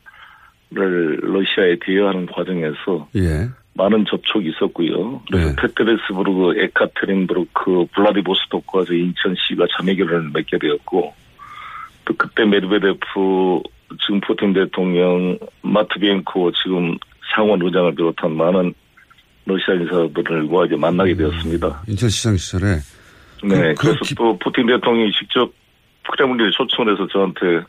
[0.70, 3.48] 러시아에 대여하는 과정에서 예.
[3.78, 5.22] 많은 접촉이 있었고요.
[5.30, 5.56] 그래서 네.
[5.56, 11.14] 페테르스부르크, 에카테린부르크, 블라디보스토크와 저 인천시가 자매결연을 맺게 되었고
[12.04, 13.62] 또 그때 메드베데프
[14.04, 16.96] 지금 푸틴 대통령, 마트비엔코 지금
[17.34, 18.74] 상원 의장을 비롯한 많은
[19.46, 21.82] 러시아 인사들과 이제 만나게 되었습니다.
[21.86, 22.66] 인천시장 시절에
[23.44, 25.50] 네, 그, 그래서 또 푸틴 대통령이 직접
[26.10, 27.64] 크렘린에 초청을 해서 저한테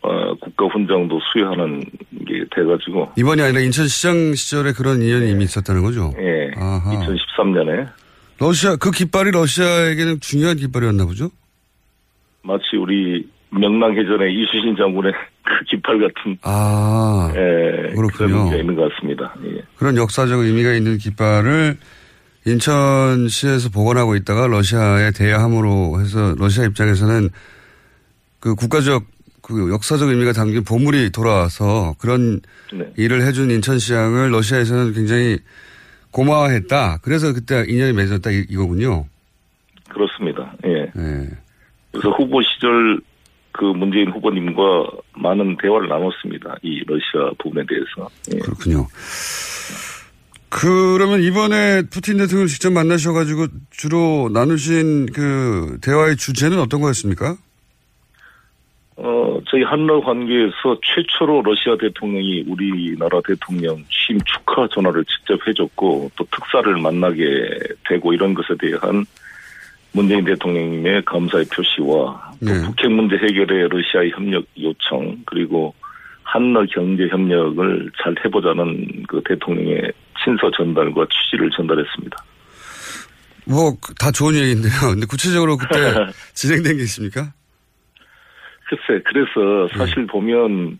[0.00, 1.80] 어, 국가 훈장도 수여하는
[2.26, 6.12] 게 돼가지고 이번이 아니라 인천시장 시절에 그런 인연이 이미 있었다는 거죠.
[6.18, 6.90] 예, 아하.
[6.90, 7.88] 2013년에
[8.38, 11.30] 러시아 그 깃발이 러시아에게는 중요한 깃발이었나 보죠.
[12.42, 18.08] 마치 우리 명랑 해전의 이수신 장군의 그 깃발 같은 아 예, 그렇군요.
[18.28, 19.34] 그런 의미가 있는 것 같습니다.
[19.46, 19.62] 예.
[19.76, 21.76] 그런 역사적 의미가 있는 깃발을
[22.46, 27.30] 인천시에서 복원하고 있다가 러시아에 대여함으로 해서 러시아 입장에서는
[28.40, 29.04] 그 국가적
[29.48, 32.40] 그 역사적 의미가 담긴 보물이 돌아와서 그런
[32.72, 32.84] 네.
[32.98, 35.38] 일을 해준 인천시장을 러시아에서는 굉장히
[36.10, 36.98] 고마워했다.
[37.02, 39.06] 그래서 그때 인연이 맺었다 이, 이거군요.
[39.88, 40.52] 그렇습니다.
[40.66, 40.92] 예.
[40.94, 41.28] 네.
[41.90, 43.00] 그래서 후보 시절
[43.52, 44.60] 그 문재인 후보님과
[45.16, 46.56] 많은 대화를 나눴습니다.
[46.62, 48.10] 이 러시아 부분에 대해서.
[48.34, 48.38] 예.
[48.40, 48.86] 그렇군요.
[50.50, 57.36] 그러면 이번에 푸틴 대통령 을 직접 만나셔가지고 주로 나누신 그 대화의 주제는 어떤 거였습니까?
[59.00, 66.26] 어, 저희 한러 관계에서 최초로 러시아 대통령이 우리나라 대통령 취임 축하 전화를 직접 해줬고 또
[66.32, 67.22] 특사를 만나게
[67.88, 69.04] 되고 이런 것에 대한
[69.92, 72.60] 문재인 대통령님의 감사의 표시와 또 네.
[72.66, 75.72] 북핵 문제 해결에 러시아의 협력 요청 그리고
[76.24, 79.92] 한러 경제 협력을 잘 해보자는 그 대통령의
[80.24, 82.16] 친서 전달과 취지를 전달했습니다.
[83.46, 84.72] 뭐 다 좋은 얘기인데요.
[84.90, 85.76] 근데 구체적으로 그때
[86.34, 87.32] 진행된 게 있습니까?
[88.68, 90.78] 글쎄, 그래서 사실 보면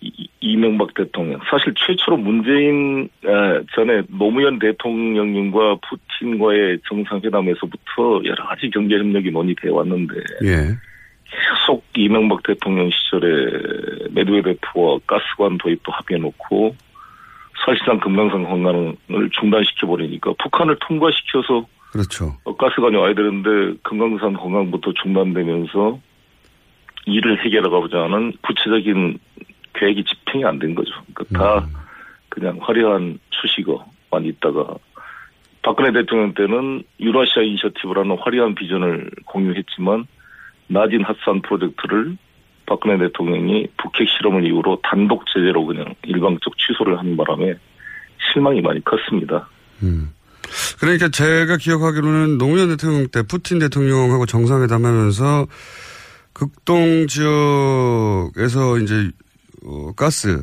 [0.00, 8.96] 이- 이명박 대통령, 사실 최초로 문재인 에, 전에 노무현 대통령님과 푸틴과의 정상회담에서부터 여러 가지 경제
[8.96, 10.56] 협력이 논의되어 왔는데 예.
[11.30, 16.74] 계속 이명박 대통령 시절에 메드웨데프와 가스관 도입도 합의해놓고
[17.66, 18.96] 사실상 금강산 관광을
[19.38, 22.34] 중단시켜 버리니까 북한을 통과시켜서 그렇죠.
[22.44, 26.00] 어, 가스관이 와야 되는데 금강산 관광부터 중단되면서
[27.06, 29.18] 이를 해결하고자 하는 구체적인
[29.74, 30.92] 계획이 집행이 안 된 거죠.
[31.14, 31.68] 그러니까 다
[32.28, 34.74] 그냥 화려한 수식어만 있다가
[35.62, 40.06] 박근혜 대통령 때는 유라시아 이니셔티브라는 화려한 비전을 공유했지만
[40.68, 42.16] 낮은 핫산 프로젝트를
[42.66, 47.54] 박근혜 대통령이 북핵 실험을 이후로 단독 제재로 그냥 일방적 취소를 하는 바람에
[48.32, 49.48] 실망이 많이 컸습니다.
[50.78, 55.46] 그러니까 제가 기억하기로는 노무현 대통령 때 푸틴 대통령하고 정상회담하면서
[56.40, 59.10] 극동 지역에서 이제
[59.62, 60.42] 어, 가스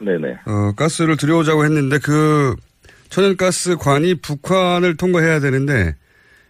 [0.00, 0.38] 네네.
[0.44, 2.56] 어, 가스를 들여오자고 했는데 그
[3.10, 5.94] 천연가스 관이 북한을 통과해야 되는데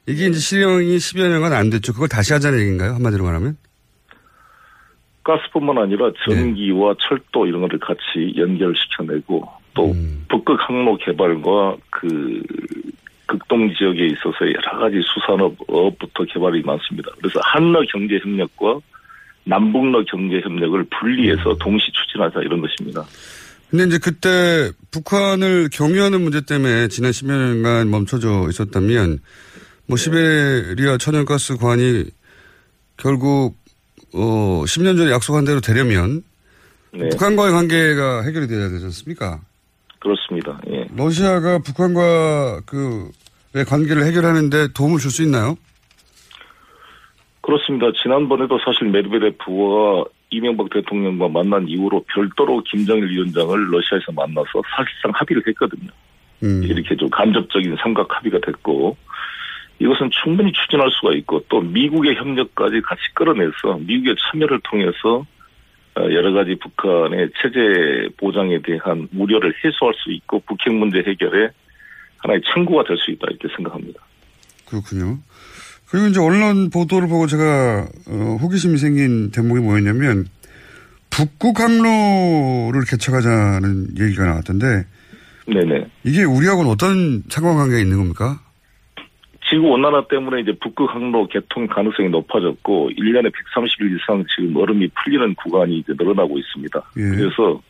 [0.07, 1.93] 이게 이제 실형이 10여 년간 안 됐죠.
[1.93, 2.95] 그걸 다시 하자는 얘기인가요?
[2.95, 3.59] 한마디로 말하면?
[5.25, 9.95] 가스뿐만 아니라 전기와 철도 이런 거를 같이 연결시켜내고 또
[10.31, 12.43] 북극 항로 개발과 그
[13.39, 17.11] 극동 지역에 있어서 여러 가지 수산업 업부터 개발이 많습니다.
[17.19, 18.79] 그래서 한러 경제 협력과
[19.45, 23.05] 남북러 경제 협력을 분리해서 동시 추진하자 이런 것입니다.
[23.71, 29.19] 근데 이제 그때 북한을 경유하는 문제 때문에 지난 10여 년간 멈춰져 있었다면
[29.87, 32.05] 뭐 시베리아 천연가스 관이
[32.97, 33.57] 결국
[34.15, 36.23] 어 10년 전에 약속한 대로 되려면
[36.93, 37.09] 네.
[37.09, 39.41] 북한과의 관계가 해결이 돼야 되지 않습니까?
[39.99, 40.61] 그렇습니다.
[40.69, 40.87] 예.
[40.95, 43.09] 러시아가 북한과 그의
[43.63, 45.55] 관계를 해결하는데 도움을 줄 수 있나요?
[47.41, 47.87] 그렇습니다.
[48.03, 55.91] 지난번에도 사실 메드베데프와 이명박 대통령과 만난 이후로 별도로 김정일 위원장을 러시아에서 만나서 사실상 합의를 했거든요.
[56.65, 58.97] 이렇게 좀 간접적인 삼각 합의가 됐고
[59.79, 65.25] 이것은 충분히 추진할 수가 있고 또 미국의 협력까지 같이 끌어내서 미국의 참여를 통해서
[65.97, 71.51] 어, 여러 가지 북한의 체제 보장에 대한 우려를 해소할 수 있고 북핵 문제 해결에
[72.25, 74.01] 하나의 창구가 될 수 있다 이렇게 생각합니다.
[74.67, 75.19] 그렇군요.
[75.89, 80.27] 그리고 이제 언론 보도를 보고 제가 어, 호기심이 생긴 대목이 뭐였냐면
[81.11, 84.87] 북극 항로를 개척하자는 얘기가 나왔던데
[85.47, 85.87] 네네.
[86.05, 88.41] 이게 우리하고는 어떤 상관관계가 있는 겁니까?
[89.49, 95.35] 지구 온난화 때문에 이제 북극 항로 개통 가능성이 높아졌고 1년에 130일 이상 지금 얼음이 풀리는
[95.35, 96.83] 구간이 이제 늘어나고 있습니다.
[96.97, 97.03] 예.
[97.03, 97.61] 그래서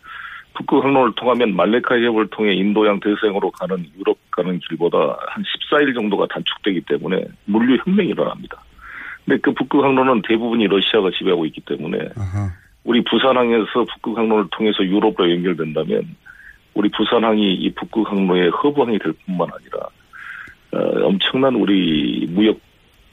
[0.54, 6.26] 북극 항로를 통하면 말레카 해협을 통해 인도양 대서양으로 가는 유럽 가는 길보다 한 14일 정도가
[6.28, 8.62] 단축되기 때문에 물류 혁명이 일어납니다.
[9.24, 11.98] 근데 그 북극 항로는 대부분이 러시아가 지배하고 있기 때문에
[12.84, 16.14] 우리 부산항에서 북극 항로를 통해서 유럽으로 연결된다면
[16.74, 19.88] 우리 부산항이 이 북극 항로의 허브항이 될 뿐만 아니라
[20.72, 22.60] 어, 엄청난 우리 무역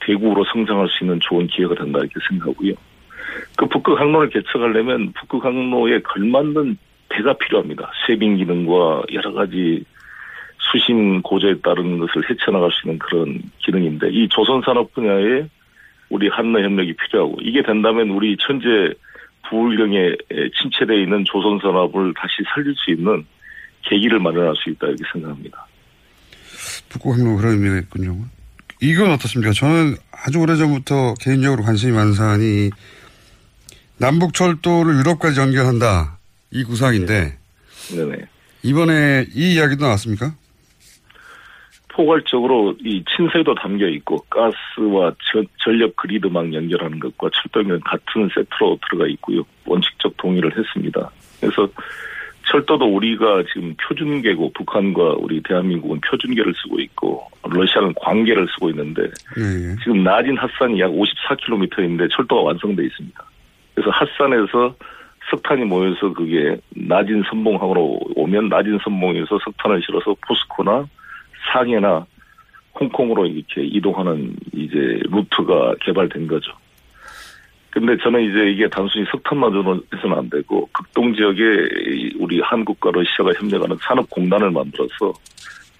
[0.00, 2.74] 대국으로 성장할 수 있는 좋은 기회가 된다 이렇게 생각하고요.
[3.56, 6.76] 그 북극 항로를 개척하려면 북극 항로에 걸맞는
[7.12, 7.90] 배가 필요합니다.
[8.06, 9.84] 쇄빙 기능과 여러 가지
[10.58, 15.46] 수신 고조에 따른 것을 헤쳐나갈 수 있는 그런 기능인데 이 조선 산업 분야에
[16.08, 18.94] 우리 한너 협력이 필요하고 이게 된다면 우리 천재
[19.48, 20.16] 부울경에
[20.60, 23.24] 침체되어 있는 조선 산업을 다시 살릴 수 있는
[23.82, 25.66] 계기를 마련할 수 있다 이렇게 생각합니다.
[26.88, 28.16] 북극 항로 그런 의미가 있군요.
[28.80, 29.52] 이건 어떻습니까?
[29.52, 32.70] 저는 아주 오래전부터 개인적으로 관심이 많은 사안이
[33.98, 36.11] 남북철도를 유럽까지 연결한다.
[36.52, 37.36] 이 구상인데.
[37.96, 38.16] 네네.
[38.62, 40.34] 이번에 이 이야기도 나왔습니까?
[41.88, 49.06] 포괄적으로 이 친세도 담겨 있고 가스와 저, 전력 그리드망 연결하는 것과 철도는 같은 세트로 들어가
[49.08, 49.42] 있고요.
[49.66, 51.10] 원칙적 동의를 했습니다.
[51.40, 51.68] 그래서
[52.50, 59.02] 철도도 우리가 지금 표준계고 북한과 우리 대한민국은 표준계를 쓰고 있고 러시아는 광계를 쓰고 있는데
[59.36, 59.76] 네.
[59.82, 63.24] 지금 낮은 핫산이 약 54km인데 철도가 완성돼 있습니다.
[63.74, 64.74] 그래서 핫산에서
[65.32, 70.86] 석탄이 모여서 그게 낮은 선봉항으로 오면 낮은 선봉에서 석탄을 실어서 포스코나
[71.50, 72.06] 상해나
[72.78, 76.52] 홍콩으로 이렇게 이동하는 이제 루트가 개발된 거죠.
[77.70, 83.76] 근데 저는 이제 이게 단순히 석탄만으로 해서는 안 되고 극동 지역에 우리 한국과 러시아가 협력하는
[83.80, 85.14] 산업공단을 만들어서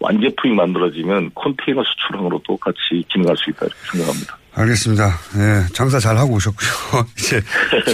[0.02, 4.38] 완제품이 만들어지면 컨테이너 수출항으로도 같이 기능할 수 있다 이렇게 생각합니다.
[4.54, 5.08] 알겠습니다.
[5.36, 6.68] 네, 장사 잘 하고 오셨고요.
[7.16, 7.40] 이제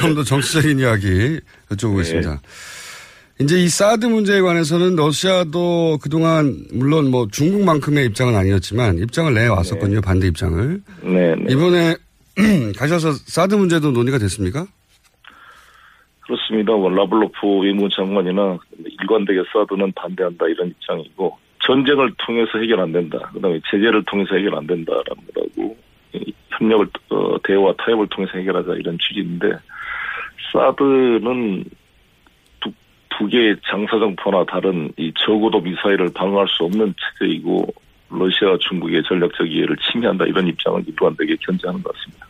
[0.01, 1.38] 좀 더 정치적인 이야기
[1.71, 2.31] 여쭤보겠습니다.
[2.31, 2.38] 네.
[3.40, 9.97] 이제 이 사드 문제에 관해서는 러시아도 그동안 물론 뭐 중국만큼의 입장은 아니었지만 입장을 내 왔었거든요.
[9.97, 10.01] 네.
[10.01, 10.81] 반대 입장을.
[11.03, 11.44] 네, 네.
[11.53, 11.94] 이번에
[12.77, 14.66] 가셔서 사드 문제도 논의가 됐습니까?
[16.23, 16.73] 그렇습니다.
[16.73, 18.59] 뭐 라블로프 외무부 장관이나
[19.01, 23.18] 일관되게 사드는 반대한다 이런 입장이고 전쟁을 통해서 해결 안 된다.
[23.33, 25.77] 그다음에 제재를 통해서 해결 안 된다라는 거라고
[26.51, 29.51] 협력을 어, 대화 타협을 통해서 해결하자 이런 취지인데
[30.53, 31.64] 사드는
[32.61, 32.73] 두,
[33.11, 37.66] 두 개의 장사정포나 다른 이 저고도 미사일을 방어할 수 없는 체제이고
[38.11, 42.27] 러시아와 중국의 전략적 이해를 침해한다 이런 입장을 일관되게 견제하는 것 같습니다.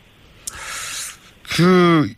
[1.55, 2.13] 그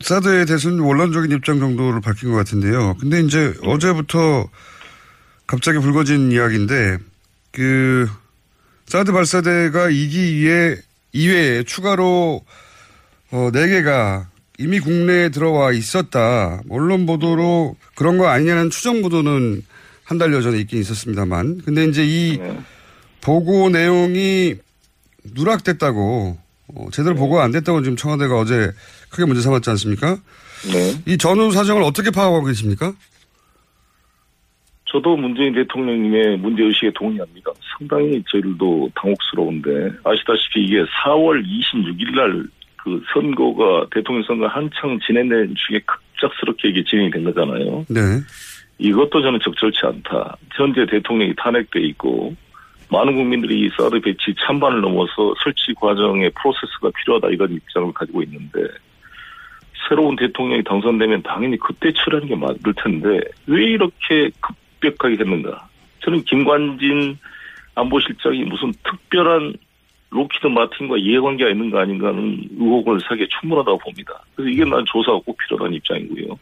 [0.00, 2.94] 사드에 대해서는 원론적인 입장 정도를 밝힌 것 같은데요.
[3.00, 3.72] 근데 이제 네.
[3.72, 4.44] 어제부터
[5.46, 6.98] 갑자기 불거진 이야기인데
[7.52, 8.08] 그
[8.86, 10.78] 사드 발사대가 2기
[11.12, 12.44] 이외에 추가로
[13.30, 14.26] 어, 4개가
[14.58, 16.60] 이미 국내에 들어와 있었다.
[16.68, 19.62] 언론 보도로 그런 거 아니냐는 추정 보도는
[20.04, 21.62] 한 달여 전에 있긴 있었습니다만.
[21.64, 22.58] 근데 이제 이 네.
[23.20, 24.56] 보고 내용이
[25.24, 27.20] 누락됐다고 어, 제대로 네.
[27.20, 28.72] 보고가 안 됐다고 지금 청와대가 어제
[29.08, 30.18] 크게 문제 삼았지 않습니까?
[30.72, 31.02] 네.
[31.06, 32.94] 이 전후 사정을 어떻게 파악하고 계십니까?
[34.94, 37.50] 저도 문재인 대통령님의 문제의식에 동의합니다.
[37.76, 45.80] 상당히 저희들도 당혹스러운데 아시다시피 이게 4월 26일 날 그 선거가 대통령 선거 한창 진행된 중에
[45.86, 47.86] 급작스럽게 이게 진행이 된 거잖아요.
[47.88, 48.00] 네.
[48.78, 50.36] 이것도 저는 적절치 않다.
[50.52, 52.34] 현재 대통령이 탄핵돼 있고
[52.90, 58.60] 많은 국민들이 이 사드 배치 찬반을 넘어서 설치 과정의 프로세스가 필요하다 이런 입장을 가지고 있는데
[59.88, 65.68] 새로운 대통령이 당선되면 당연히 그때 처리하는 게 맞을 텐데 왜 이렇게 급 급격하게 됐는가.
[66.00, 67.18] 저는 김관진
[67.74, 69.54] 안보실장이 무슨 특별한
[70.10, 74.22] 로키드 마틴과 이해관계가 있는 거 아닌가 하는 의혹을 사기에 충분하다고 봅니다.
[74.34, 76.38] 그래서 이게 난 조사가 꼭 필요하다는 입장이고요.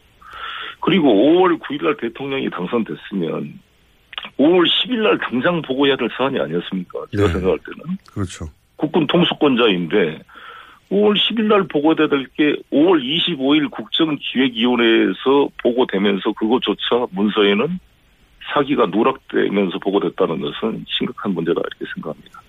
[0.81, 3.59] 그리고 5월 9일 날 대통령이 당선됐으면
[4.37, 6.99] 5월 10일 날 당장 보고해야 될 사안이 아니었습니까?
[7.15, 7.33] 제가 네.
[7.33, 7.97] 생각할 때는.
[8.13, 8.45] 그렇죠.
[8.75, 10.19] 국군 통수권자인데
[10.91, 17.79] 5월 10일 날 보고돼야 될 게 5월 25일 국정기획위원회에서 보고되면서 그것조차 문서에는
[18.53, 22.41] 사기가 누락되면서 보고됐다는 것은 심각한 문제다 이렇게 생각합니다.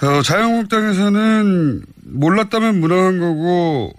[0.00, 3.92] 어, 자유한국당에서는 몰랐다면 무능한 거고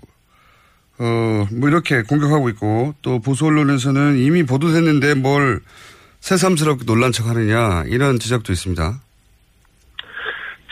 [0.99, 5.59] 어, 뭐 이렇게 공격하고 있고 또 보수 언론에서는 이미 보도됐는데 뭘
[6.19, 8.81] 새삼스럽게 놀란 척 하느냐 이런 지적도 있습니다.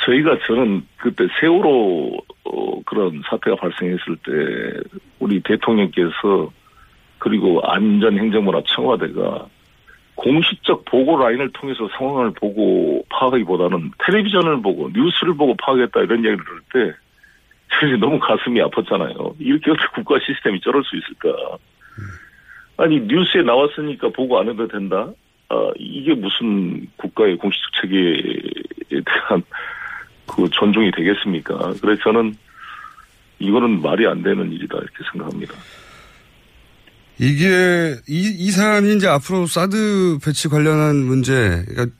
[0.06, 6.52] 저희가 저는 그때 세월호 어, 그런 사태가 발생했을 때 우리 대통령께서
[7.20, 9.48] 그리고 안전행정부나 청와대가
[10.18, 16.92] 공식적 보고 라인을 통해서 상황을 보고 파악하기보다는 텔레비전을 보고 뉴스를 보고 파악했다 이런 얘기를 들을
[16.92, 16.98] 때
[17.70, 19.36] 사실 너무 가슴이 아팠잖아요.
[19.40, 21.58] 이렇게 어떻게 국가 시스템이 저럴 수 있을까.
[22.78, 25.08] 아니 뉴스에 나왔으니까 보고 안 해도 된다.
[25.50, 29.44] 아 이게 무슨 국가의 공식적 체계에 대한
[30.26, 31.74] 그 존중이 되겠습니까?
[31.80, 32.36] 그래서 저는
[33.40, 35.54] 이거는 말이 안 되는 일이다 이렇게 생각합니다.
[37.20, 41.96] 이게 이, 이 사안이 이제 앞으로 사드 배치 관련한 문제, 그러니까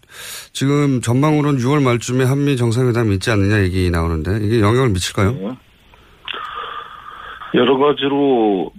[0.54, 5.32] 지금 전망으로는 6월 말쯤에 한미 정상회담이 있지 않느냐 얘기 나오는데 이게 영향을 미칠까요?
[5.32, 5.58] 네.
[7.56, 8.72] 여러 가지로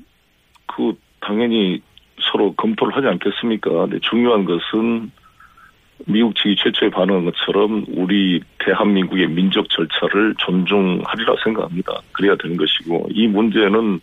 [0.67, 1.83] 그 당연히
[2.21, 3.71] 서로 검토를 하지 않겠습니까?
[3.71, 5.11] 근데 중요한 것은
[6.07, 12.01] 미국 측이 최초에 반응한 것처럼 우리 대한민국의 민족 절차를 존중하리라 생각합니다.
[12.13, 14.01] 그래야 되는 것이고 이 문제는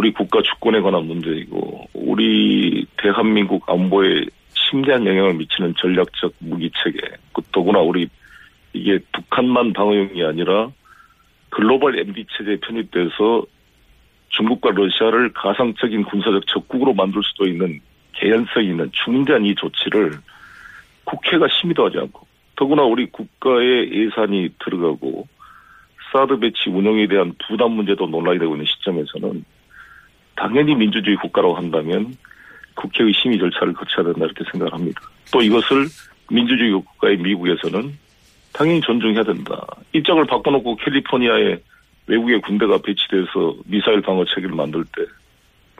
[0.00, 4.24] 우리 국가 주권에 관한 문제이고 우리 대한민국 안보에
[4.54, 7.00] 심대한 영향을 미치는 전략적 무기 체계.
[7.34, 8.08] 그 더구나 우리
[8.72, 10.70] 이게 북한만 방어용이 아니라
[11.50, 13.44] 글로벌 MB 체제에 편입돼서
[14.30, 17.78] 중국과 러시아를 가상적인 군사적 적국으로 만들 수도 있는
[18.14, 20.12] 개연성 있는 중대한 이 조치를
[21.04, 22.26] 국회가 심의도 하지 않고
[22.56, 25.28] 더구나 우리 국가의 예산이 들어가고
[26.10, 29.44] 사드 배치 운영에 대한 부담 문제도 논란이 되고 있는 시점에서는
[30.40, 32.16] 당연히 민주주의 국가라고 한다면
[32.74, 35.02] 국회의 심의 절차를 거쳐야 된다 이렇게 생각을 합니다.
[35.30, 35.86] 또 이것을
[36.30, 37.92] 민주주의 국가의 미국에서는
[38.54, 39.60] 당연히 존중해야 된다.
[39.92, 41.58] 입장을 바꿔놓고 캘리포니아에
[42.06, 45.02] 외국의 군대가 배치돼서 미사일 방어 체계를 만들 때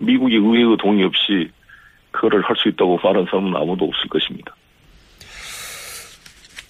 [0.02, 1.50] 미국이 의회의 동의 없이
[2.10, 4.54] 그거를 할 수 있다고 말하는 사람은 아무도 없을 것입니다.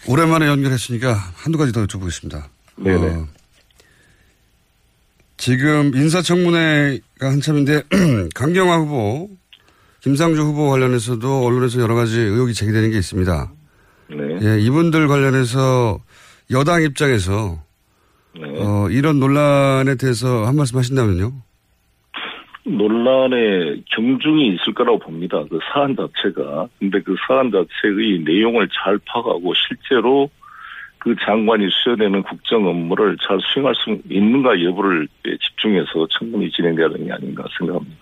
[0.08, 2.44] 오랜만에 연결했으니까 한두 가지 더 여쭤보겠습니다.
[2.76, 3.06] 네네.
[3.06, 3.26] 어,
[5.40, 7.84] 지금 인사청문회가 한참인데
[8.36, 9.28] 강경화 후보,
[10.02, 13.50] 김상조 후보 관련해서도 언론에서 여러 가지 의혹이 제기되는 게 있습니다.
[14.10, 14.16] 네.
[14.42, 15.98] 예, 이분들 관련해서
[16.50, 17.56] 여당 입장에서
[18.38, 18.42] 네.
[18.58, 21.32] 어, 이런 논란에 대해서 한 말씀 하신다면요?
[22.66, 25.42] 논란에 경중이 있을 거라고 봅니다.
[25.48, 26.68] 그 사안 자체가.
[26.78, 30.28] 근데 그 사안 자체의 내용을 잘 파악하고 실제로
[31.00, 37.12] 그 장관이 수여되는 국정 업무를 잘 수행할 수 있는가 여부를 집중해서 청문이 진행돼야 되는 게
[37.12, 37.96] 아닌가 생각합니다.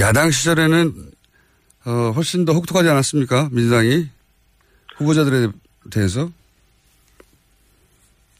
[0.00, 0.92] 야당 시절에는
[1.86, 3.50] 어, 훨씬 더 혹독하지 않았습니까?
[3.52, 4.06] 민주당이
[4.96, 5.48] 후보자들에
[5.92, 6.30] 대해서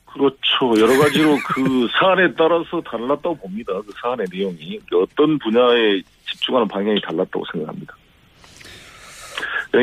[0.07, 0.81] 그렇죠.
[0.81, 3.75] 여러 가지로 그 사안에 따라서 달랐다고 봅니다.
[3.83, 6.01] 그 사안의 내용이 어떤 분야에
[6.31, 7.95] 집중하는 방향이 달랐다고 생각합니다.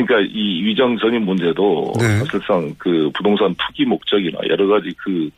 [0.02, 2.18] 그러니까 이 위장 전입 문제도 네.
[2.20, 5.30] 사실상 그 부동산 투기 목적이나 여러 가지 그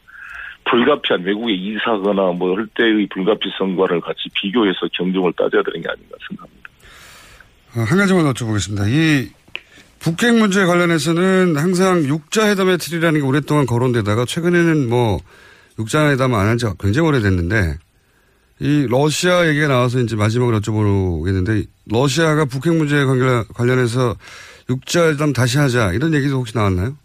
[0.69, 6.69] 불가피한 외국에 이사거나 뭐 할 때의 불가피성과를 같이 비교해서 경중을 따져야 되는 게 아닌가 생각합니다.
[7.75, 8.87] 어, 한 가지만 여쭤보겠습니다.
[8.89, 9.29] 이
[9.99, 15.19] 북핵 문제 관련해서는 항상 육자회담의 틀이라는 게 오랫동안 거론되다가 최근에는 뭐
[15.79, 17.77] 육자회담 안 한 지 굉장히 오래됐는데
[18.59, 24.15] 이 러시아 얘기가 나와서 이제 마지막으로 여쭤보겠는데 러시아가 북핵 관련- 관련해서
[24.69, 26.95] 육자회담 다시 하자 이런 얘기도 혹시 나왔나요?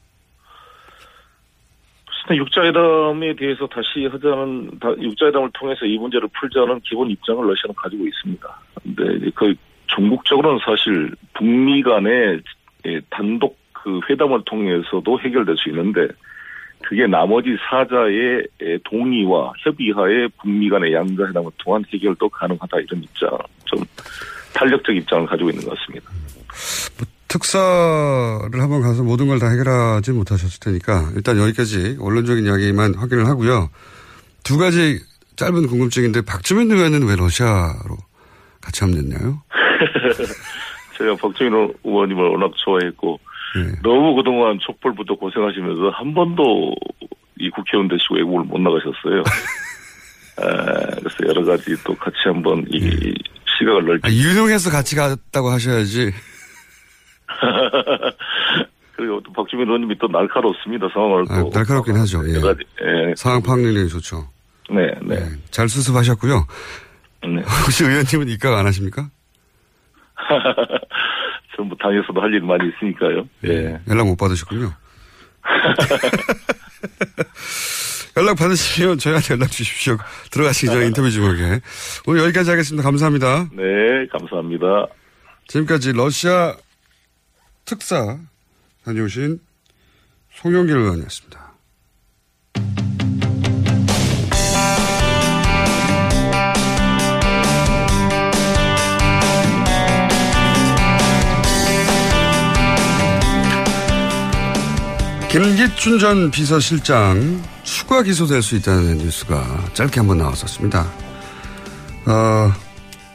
[2.23, 8.07] 일단 육자회담에 대해서 다시 하자는 다- 육자회담을 통해서 이 문제를 풀자는 기본 입장을 러시아는 가지고
[8.07, 8.61] 있습니다.
[8.85, 9.53] 근데 그
[9.89, 12.41] 종국적으로는 사실 북미 간의
[12.87, 16.07] 예, 단독 그 회담을 통해서도 해결될 수 있는데
[16.83, 23.31] 그게 나머지 사자의 예, 동의와 협의하에 북미 간의 양자 회담을 통한 해결도 가능하다 이런 입장
[23.67, 23.85] 좀
[24.53, 26.11] 탄력적 입장을 가지고 있는 것 같습니다.
[27.29, 33.71] 특사를 한번 가서 모든 걸 다 해결하지 못하셨을 테니까 일단 여기까지 언론적인 이야기만 확인을 하고요.
[34.43, 34.99] 두 가지
[35.37, 37.97] 짧은 궁금증인데 박주민 의원은 왜 러시아로
[38.61, 39.43] 같이 합류했나요?
[40.99, 41.51] 제가 박정희
[41.85, 43.19] 의원님을 워낙 좋아했고
[43.83, 46.75] 너무 그동안 촛불부터 고생하시면서 한 번도
[47.39, 49.23] 이 국회의원 되시고 외국을 못 나가셨어요.
[50.39, 50.45] 아,
[50.97, 53.15] 그래서 여러 가지 또 같이 한번 이
[53.59, 56.13] 시각을 넓히 아, 유능해서 같이 갔다고 하셔야지.
[58.97, 62.23] 그리고 또 박주민 의원님이 또 날카롭습니다 상황을 아, 또 날카롭긴 하죠.
[62.29, 62.35] 예.
[62.35, 63.15] 여러 가지 예.
[63.17, 64.29] 상황 파악 능력이 좋죠.
[64.71, 65.17] 네, 네.
[65.51, 66.47] 잘 수습하셨고요.
[67.23, 67.43] 네.
[67.65, 69.11] 혹시 의원님은 입각 안 하십니까?
[71.57, 73.27] 전부 당에서도 할 일 많이 있으니까요.
[73.45, 73.81] 예.
[73.89, 74.73] 연락 못 받으셨군요.
[78.17, 79.97] 연락 받으시면 저희한테 연락 주십시오.
[80.31, 81.61] 들어가시기 전에 인터뷰 좀 하게.
[82.07, 82.83] 오늘 여기까지 하겠습니다.
[82.83, 83.49] 감사합니다.
[83.53, 84.87] 네, 감사합니다.
[85.49, 86.55] 지금까지 러시아
[87.65, 88.19] 특사
[88.85, 89.39] 다녀오신
[90.35, 91.40] 송영길 의원이었습니다.
[105.31, 110.91] 김기춘 전 비서실장 추가 기소될 수 있다는 뉴스가 짧게 한번 나왔었습니다.
[112.07, 112.53] 어,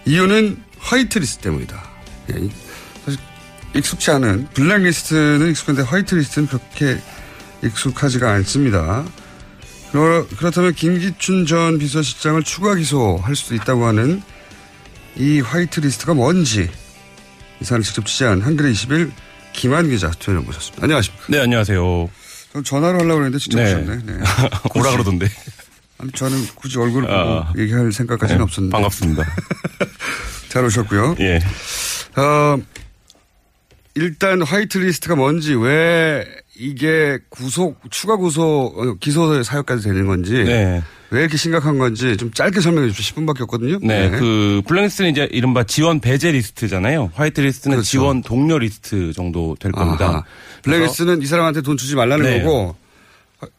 [0.06, 1.84] 이유는 화이트리스트 때문이다.
[2.34, 2.52] 예, 이-
[3.04, 3.20] 사실
[3.76, 7.02] 익숙치 않은 블랙리스트는 익숙한데 화이트리스트는 그렇게
[7.64, 9.04] 익숙하지가 않습니다.
[10.38, 14.22] 그렇다면 김기춘 전 비서실장을 추가 기소할 수도 있다고 하는
[15.16, 16.70] 이 화이트리스트가 뭔지
[17.62, 19.12] 이 사안을 직접 취재한 한겨레 21
[19.56, 20.84] 김완 기자 스튜디오에 모셨습니다.
[20.84, 21.26] 안녕하십니까.
[21.30, 22.10] 네, 안녕하세요.
[22.54, 23.74] 전 전화로 하려고 했는데 직접 네.
[23.74, 23.98] 오셨네.
[24.06, 24.20] 네.
[24.70, 25.28] 오라 그러던데.
[25.98, 27.54] 아니, 저는 굳이 얼굴을 보고 아.
[27.58, 28.72] 얘기할 생각까지는 네, 없었는데.
[28.74, 29.24] 반갑습니다.
[30.50, 31.16] 잘 오셨고요.
[31.20, 31.40] 예.
[32.18, 32.58] 어,
[33.96, 36.26] 일단 화이트리스트가 뭔지 왜
[36.58, 40.84] 이게 구속 추가 구속 어, 기소 사유까지 되는 건지 네.
[41.12, 43.16] 왜 이렇게 심각한 건지 좀 짧게 설명해 주십시오.
[43.16, 43.80] 10분밖에 없거든요.
[43.82, 47.12] 네, 그 블랙리스트는 이제 이른바 지원 배제 리스트잖아요.
[47.14, 49.98] 화이트 리스트는 지원 독려 리스트 정도 될 겁니다.
[49.98, 50.14] 그렇죠.
[50.14, 50.24] 아하.
[50.64, 52.42] 블랙리스트는 이 사람한테 돈 주지 말라는 네.
[52.42, 52.76] 거고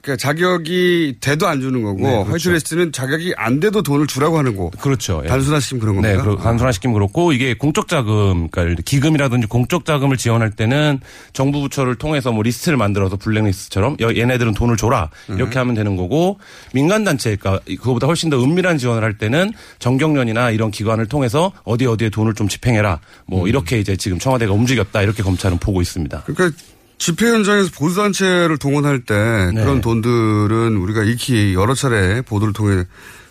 [0.03, 2.31] 그러니까 자격이 돼도 안 주는 거고 네, 그렇죠.
[2.31, 4.71] 화이트리스트는 자격이 안 돼도 돈을 주라고 하는 거.
[4.81, 5.21] 그렇죠.
[5.25, 5.29] 예.
[5.29, 6.23] 단순화시키면 그런 네, 겁니다.
[6.25, 11.01] 그러- 단순화시키면 그렇고 이게 공적 자금, 그러니까 기금이라든지 공적 자금을 지원할 때는
[11.33, 15.61] 정부 부처를 통해서 뭐 리스트를 만들어서 블랙리스트처럼 여- 얘네들은 돈을 줘라 이렇게 음.
[15.61, 16.39] 하면 되는 거고
[16.73, 21.87] 민간 단체, 그러니까 그거보다 훨씬 더 은밀한 지원을 할 때는 전경련이나 이런 기관을 통해서 어디
[21.87, 23.49] 어디에 돈을 좀 집행해라 뭐 음.
[23.49, 26.23] 이렇게 이제 지금 청와대가 움직였다 이렇게 검찰은 보고 있습니다.
[26.27, 26.57] 그러니까
[26.99, 29.15] 집회 현장에서 보수단체를 동원할 때
[29.55, 29.61] 네.
[29.61, 32.85] 그런 돈들은 우리가 익히 여러 차례 보도를 통해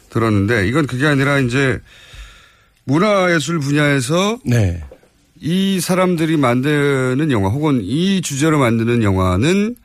[0.09, 1.79] 들었는데 이건 그게 아니라 이제
[2.85, 4.83] 문화예술 분야에서 네.
[5.41, 9.75] 이 사람들이 만드는 영화 혹은 이 주제로 만드는 영화는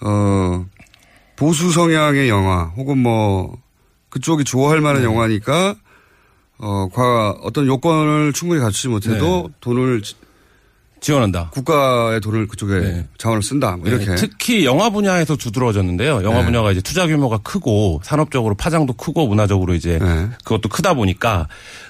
[0.00, 0.66] 어
[1.36, 3.56] 보수 성향의 영화 혹은 뭐
[4.08, 5.76] 그쪽이 좋아할 만한 영화니까
[6.58, 10.02] 어 과 어떤 요건을 충분히 갖추지 못해도 돈을
[11.02, 11.50] 지원한다.
[11.50, 13.76] 국가의 돈을 그쪽에 자원을 쓴다.
[13.76, 14.06] 뭐 이렇게.
[14.06, 16.22] 네, 특히 영화 분야에서 두드러졌는데요.
[16.22, 16.44] 영화 네.
[16.46, 20.28] 분야가 이제 투자 규모가 크고 산업적으로 파장도 크고 문화적으로 이제 네.
[20.44, 21.48] 그것도 크다 보니까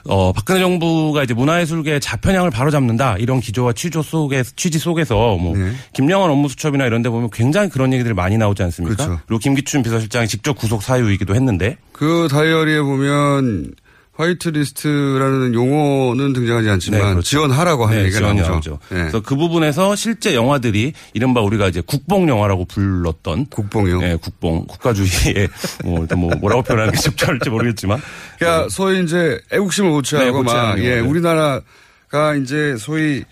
[0.08, 5.72] 어 박근혜 정부가 이제 문화예술계의 자편향을 바로잡는다 이런 기조와 취조 속에 취지 속에서 뭐 네.
[5.92, 8.96] 김영환 업무수첩이나 이런 데 보면 굉장히 그런 얘기들이 많이 나오지 않습니까?
[8.96, 9.20] 그렇죠.
[9.26, 13.74] 그리고 김기춘 비서실장이 직접 구속 사유이기도 했는데 그 다이어리에 보면
[14.22, 17.22] 화이트 리스트라는 용어는 등장하지 않지만 네, 그렇죠.
[17.22, 18.78] 지원하라고 하는 네, 얘기가 나오죠.
[18.90, 18.98] 네.
[18.98, 24.00] 그래서 그 부분에서 실제 영화들이 이른바 우리가 이제 국뽕 영화라고 불렀던 국뽕이요.
[24.00, 25.48] 네, 국뽕 국가주의의
[25.84, 28.00] 뭐 뭐 뭐라고 표현하는 게 적절할지 모르겠지만
[28.38, 30.98] 그러니까 소위 이제 애국심을 고취하고 네, 막 예.
[31.00, 33.24] 우리나라가 이제 소위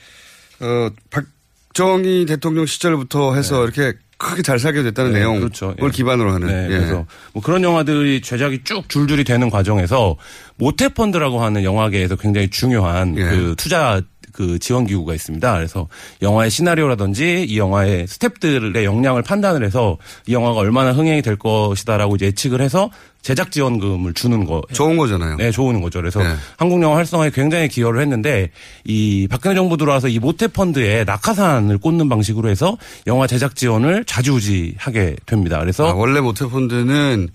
[0.60, 5.74] 어 박정희 대통령 시절부터 해서 이렇게 크게 잘 살게 됐다는 네, 내용을 그렇죠.
[5.82, 5.88] 예.
[5.88, 6.68] 기반으로 하는 네, 예.
[6.68, 10.16] 그래서 뭐 그런 영화들이 제작이 쭉 줄줄이 되는 과정에서
[10.56, 13.24] 모태펀드라고 하는 영화계에서 굉장히 중요한 예.
[13.24, 14.02] 그 투자
[14.32, 15.54] 그 지원 기구가 있습니다.
[15.54, 15.88] 그래서
[16.22, 19.96] 영화의 시나리오라든지 이 영화의 스탭들의 역량을 판단을 해서
[20.26, 22.90] 이 영화가 얼마나 흥행이 될 것이다라고 예측을 해서
[23.22, 25.36] 제작 지원금을 주는 거 좋은 거잖아요.
[25.36, 26.00] 네, 좋은 거죠.
[26.00, 26.34] 그래서 네.
[26.56, 28.50] 한국 영화 활성화에 굉장히 기여를 했는데
[28.84, 35.16] 이 박근혜 정부 들어와서 이 모태 펀드에 낙하산을 꽂는 방식으로 해서 영화 제작 지원을 좌지우지하게
[35.26, 35.58] 됩니다.
[35.60, 37.28] 그래서 아, 원래 모태 펀드는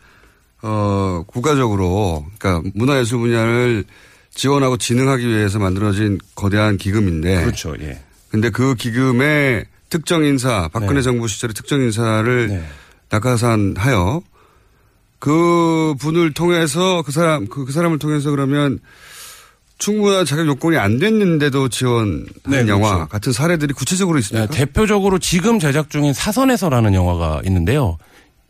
[0.64, 3.84] 어 국가적으로 그러니까 문화예술 분야를
[4.34, 7.76] 지원하고 진흥하기 위해서 만들어진 거대한 기금인데 그렇죠.
[7.82, 8.00] 예.
[8.30, 11.02] 근데 그 기금의 특정 인사 박근혜 네.
[11.04, 12.64] 정부 시절의 특정 인사를 네.
[13.12, 14.24] 낙하산하여
[15.20, 18.80] 그 분을 통해서 그 사람 그, 그 사람을 통해서 그러면
[19.78, 23.10] 충분한 자격 요건이 안 됐는데도 지원한 네, 영화 그렇죠.
[23.10, 24.52] 같은 사례들이 구체적으로 있습니까?
[24.52, 27.98] 네, 대표적으로 지금 제작 중인 사선에서라는 영화가 있는데요.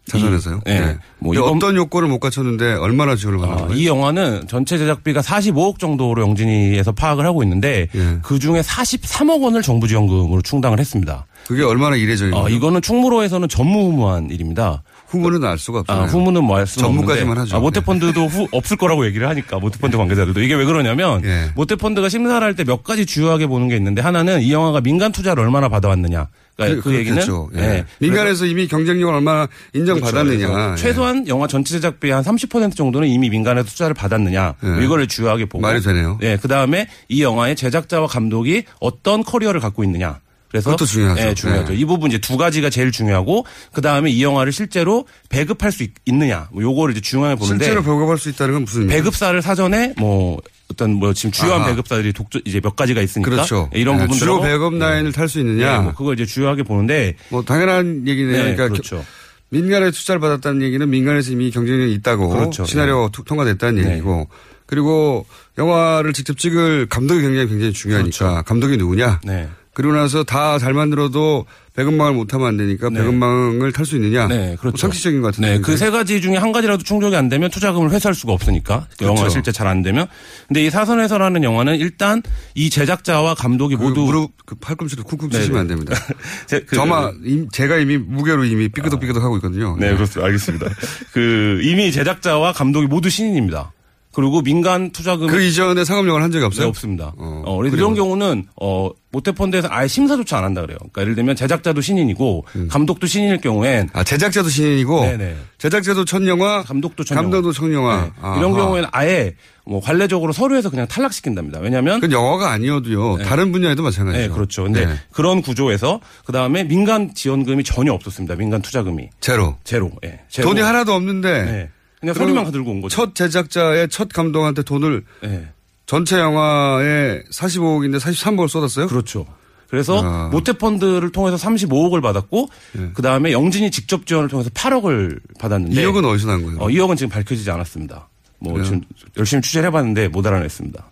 [0.08, 0.62] 사선에서요?
[0.68, 0.80] 이, 네.
[0.82, 0.98] 네.
[1.18, 3.82] 뭐 이건 어떤 요건을 못 갖췄는데 얼마나 지원을 받는 아, 거예요?
[3.82, 8.20] 이 영화는 전체 제작비가 45억 정도로 영진이에서 파악을 하고 있는데 예.
[8.22, 11.26] 그 중에 43억 원을 정부 지원금으로 충당을 했습니다.
[11.48, 12.56] 그게 얼마나 이례적인 어, 거예요?
[12.56, 14.84] 이거는 충무로에서는 전무후무한 일입니다.
[15.16, 15.98] 후문은 알 수가 없어요.
[16.02, 17.52] 아, 후문은 뭐 알 수는 전무까지만 하죠.
[17.52, 17.56] 네.
[17.58, 21.52] 아, 모태펀드도 후, 없을 거라고 얘기를 하니까 모태펀드 관계자들도 이게 왜 그러냐면 예.
[21.56, 25.44] 모태펀드가 심사를 할 때 몇 가지 주요하게 보는 게 있는데 하나는 이 영화가 민간 투자를
[25.44, 26.28] 얼마나 받아왔느냐.
[26.56, 27.50] 그러니까 그, 얘기는 그렇겠죠.
[27.58, 27.60] 예.
[27.62, 27.86] 예.
[28.00, 30.48] 민간에서 이미 경쟁력을 얼마나 인정받았느냐.
[30.48, 30.72] 그렇죠.
[30.72, 30.76] 예.
[30.78, 34.56] 최소한 영화 전체 제작비의 한30% 정도는 이미 민간에서 투자를 받았느냐.
[34.62, 34.86] 뭐 예.
[34.86, 35.62] 이거를 주요하게 보고.
[35.62, 36.18] 말이 되네요.
[36.22, 36.38] 예.
[36.42, 40.20] 그 다음에 이 영화의 제작자와 감독이 어떤 커리어를 갖고 있느냐.
[40.56, 41.22] 그래서 그것도 중요하죠.
[41.22, 41.74] 예, 중요하죠.
[41.74, 41.78] 예.
[41.78, 45.92] 이 부분 이제 두 가지가 제일 중요하고 그 다음에 이 영화를 실제로 배급할 수 있,
[46.08, 50.40] 느냐 뭐 요거를 이제 중요하게 보는데 실제로 배급할 수 있다는 건 무슨 배급사를 사전에 뭐
[50.72, 51.70] 어떤 뭐 지금 주요한 아하.
[51.72, 53.70] 배급사들이 독점 이제 몇 가지가 있으니까 그렇죠.
[53.76, 55.80] 예, 이런 예, 부분들 주요 배급 라인을 탈 수 있느냐.
[55.82, 58.32] 뭐 그걸 이제 주요하게 보는데 뭐 당연한 얘기네요.
[58.32, 58.98] 네, 그러니까 그렇죠.
[58.98, 59.04] 겨-
[59.50, 62.66] 민간에 투자를 받았다는 얘기는 민간에서 이미 경쟁력이 있다고 그렇죠.
[62.66, 63.92] 시나리오 투- 통과됐다는 네.
[63.94, 64.28] 얘기고
[64.66, 65.26] 그리고
[65.60, 68.44] 영화를 직접 찍을 감독의 경쟁이 굉장히 중요하니까 그렇죠.
[68.46, 69.48] 감독이 누구냐 네.
[69.76, 71.46] 그리고 나서 다 잘 만들어도
[71.76, 74.28] 배급망을 못하면 안 되니까 배급망을 탈 수 있느냐?
[74.28, 74.78] 네, 그렇죠.
[74.78, 75.56] 뭐 상식적인 것 같은데.
[75.56, 79.04] 네, 그 세 가지 중에 한 가지라도 충족이 안 되면 투자금을 회수할 수가 없으니까 그
[79.04, 79.34] 영화가 그렇죠.
[79.34, 80.08] 실제 잘 안 되면.
[80.48, 82.24] 근데 이 사선에서라는 영화는 일단
[82.56, 85.60] 이 제작자와 감독이 모두 무릎 그 팔꿈치로 쿡쿡 네, 치시면 네.
[85.60, 85.96] 안 됩니다.
[86.48, 86.78] 제- 그-
[87.26, 89.76] 임- 제가 이미 무게로 이미 삐끄덕삐끄덕 하고 있거든요.
[89.78, 90.26] 네, 그렇습니다.
[90.26, 90.68] 알겠습니다.
[91.12, 93.74] 그 이미 제작자와 감독이 모두 신인입니다.
[94.16, 96.64] 그리고 민간 투자금 그 이전에 상업 영화를 한 적이 없어요?
[96.64, 97.14] 네, 없습니다.
[97.18, 97.74] 어, 그래요?
[97.76, 100.78] 이런 경우는 어 모태펀드에서 아예 심사조차 안 한다 그래요.
[100.80, 105.36] 그러니까 예를 들면 제작자도 신인이고 감독도 신인일 경우엔 아 제작자도 신인이고 네네.
[105.58, 107.24] 제작자도 첫 영화, 감독도 첫 영화.
[107.24, 108.04] 감독도 첫 영화.
[108.06, 108.40] 네.
[108.40, 109.36] 이런 경우에는 아예
[109.66, 111.60] 뭐 관례적으로 서류에서 그냥 탈락시킨답니다.
[111.60, 113.18] 왜냐하면 그 영화가 아니어도요.
[113.26, 114.28] 다른 분야에도 마찬가지죠.
[114.28, 114.64] 네, 그렇죠.
[114.64, 114.94] 근데 네.
[115.12, 118.36] 그런 구조에서 그 다음에 민간 지원금이 전혀 없었습니다.
[118.36, 119.58] 민간 투자금이 제로.
[119.66, 119.92] 제로.
[120.06, 120.22] 예.
[120.30, 120.48] 제로.
[120.48, 121.70] 돈이 하나도 없는데 네.
[122.14, 122.96] 그냥 서류만 들고 온 거죠.
[122.96, 125.50] 첫 제작자의 첫 감독한테 돈을 네.
[125.86, 128.88] 전체 영화에 45억인데 43억을 쏟았어요?
[128.88, 129.26] 그렇죠.
[129.70, 130.30] 그래서 아.
[130.30, 132.50] 모태펀드를 통해서 35억을 받았고
[132.94, 136.60] 그 다음에 영진이 직접 지원을 통해서 8억을 받았는데 2억은 어디서 난 거예요?
[136.60, 138.08] 어, 2억은 지금 밝혀지지 않았습니다.
[138.40, 138.62] 뭐?
[138.64, 138.82] 지금
[139.18, 140.84] 열심히 취재를 해봤는데 못 알아냈습니다.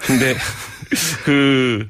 [0.00, 0.36] 근데
[1.24, 1.88] 그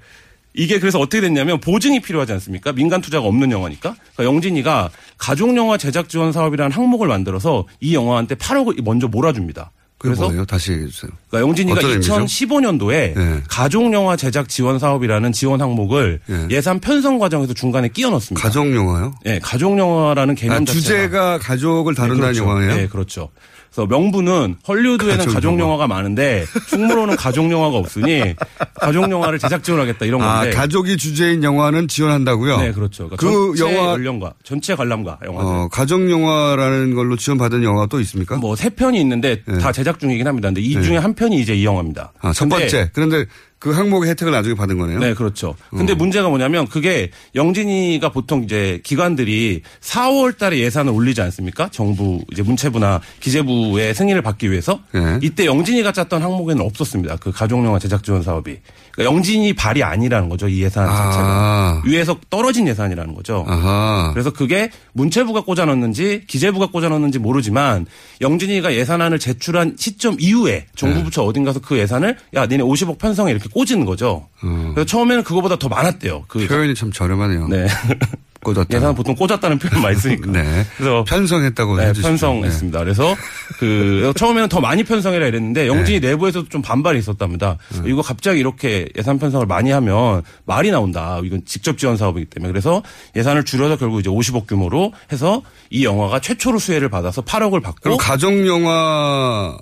[0.55, 2.72] 이게 그래서 어떻게 됐냐면 보증이 필요하지 않습니까?
[2.72, 3.96] 민간 투자가 없는 영화니까.
[4.14, 9.72] 그러니까 영진이가 가족 영화 제작 지원 사업이라는 항목을 만들어서 이 영화한테 8억을 먼저 몰아줍니다.
[9.98, 10.44] 그래서 뭐예요?
[10.44, 11.11] 다시 해주세요.
[11.28, 12.14] 그러니까 영진이가 어떤 의미죠?
[12.16, 13.42] 2015년도에 네.
[13.48, 16.46] 가족 영화 제작 지원 사업이라는 지원 항목을 네.
[16.50, 18.46] 예산 편성 과정에서 중간에 끼워 넣습니다.
[18.46, 19.14] 가족 영화요?
[19.24, 22.50] 예, 가족 영화라는 개념 아, 자체가 주제가 가족을 다룬다는 네, 그렇죠.
[22.50, 22.74] 영화예요?
[22.76, 23.30] 네, 그렇죠.
[23.74, 25.62] 그래서 명분은 헐리우드에는 가족 가족, 영화.
[25.64, 28.34] 영화가 많은데 충무로는 가족 영화가 없으니
[28.74, 30.50] 가족 영화를 제작 지원하겠다 이런 아, 건데.
[30.56, 32.58] 가족이 주제인 영화는 지원한다고요?
[32.58, 33.08] 네, 그렇죠.
[33.08, 35.50] 그러니까 그 전체 영화 연령과 전체 관람가 영화들.
[35.50, 38.36] 어, 가족 영화라는 걸로 지원받은 영화가 또 있습니까?
[38.36, 40.48] 뭐 세 편이 있는데 다 제작 중이긴 합니다.
[40.48, 40.82] 근데 이 네.
[40.82, 42.12] 중에 한 편이 이제 이 영화입니다.
[42.20, 42.90] 아, 첫 번째.
[42.94, 43.24] 그런데
[43.64, 44.98] 그 항목의 혜택을 나중에 받은 거네요?
[44.98, 45.56] 네, 그렇죠.
[45.70, 45.96] 근데 어.
[45.96, 51.70] 문제가 뭐냐면 그게 영진이가 보통 이제 기관들이 4월 달에 예산을 올리지 않습니까?
[51.70, 55.18] 정부 이제 문체부나 기재부의 승인을 받기 위해서 네.
[55.22, 57.16] 이때 영진이가 짰던 항목에는 없었습니다.
[57.16, 58.58] 그 가족영화 제작 지원 사업이.
[58.95, 60.49] 그러니까 영진이 발이 아니라는 거죠.
[60.49, 61.82] 이 예산 자체가.
[61.84, 63.45] 위에서 떨어진 예산이라는 거죠.
[63.49, 64.11] 아하.
[64.12, 67.86] 그래서 그게 문체부가 꽂아 넣는지 기재부가 꽂아 넣는지 모르지만
[68.20, 73.49] 영진이가 예산안을 제출한 시점 이후에 정부 부처 어딘가서 그 예산을 야 니네 50억 편성해 이렇게
[73.49, 74.28] 꽂은 거죠.
[74.40, 76.24] 그래서 처음에는 그거보다 더 많았대요.
[76.28, 77.49] 그 표현이 참 저렴하네요.
[77.49, 77.66] 네.
[78.45, 78.76] 꽂았다.
[78.76, 80.30] 예산 보통 꽂았다는 표현 많이 쓰니까.
[80.32, 80.64] 네.
[80.76, 82.09] 그래서 편성했다고 네, 해주십시오.
[82.11, 82.78] 편성했습니다.
[82.78, 83.16] 그래서
[83.59, 87.59] 그 처음에는 더 많이 편성해라 이랬는데 영진이 내부에서도 좀 반발이 있었답니다.
[87.74, 87.88] 음.
[87.88, 91.20] 이거 갑자기 이렇게 예산 편성을 많이 하면 말이 나온다.
[91.24, 92.82] 이건 직접 지원 사업이기 때문에 그래서
[93.16, 97.97] 예산을 줄여서 결국 이제 50억 규모로 해서 이 영화가 최초로 수혜를 받아서 8억을 받고 그럼
[97.99, 99.57] 가족 영화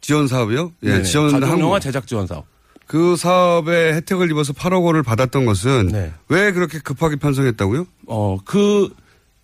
[0.00, 0.72] 지원 사업이요?
[0.84, 1.02] 예, 네네.
[1.04, 1.60] 지원 가족.
[1.60, 2.44] 영화 제작 지원 사업.
[2.86, 6.12] 그 사업에 혜택을 입어서 8억 원을 받았던 것은 네.
[6.28, 7.86] 왜 그렇게 급하게 편성했다고요?
[8.06, 8.88] 어, 그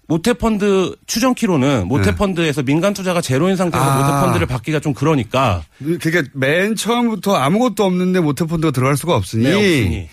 [0.07, 3.99] 모태펀드 추정키로는 모태펀드에서 민간 투자가 제로인 상태에서 아.
[3.99, 5.65] 모태펀드를 받기가 좀 그러니까
[6.01, 10.09] 그게 맨 처음부터 아무것도 없는데 모태펀드가 들어갈 수가 없으니, 네, 없으니.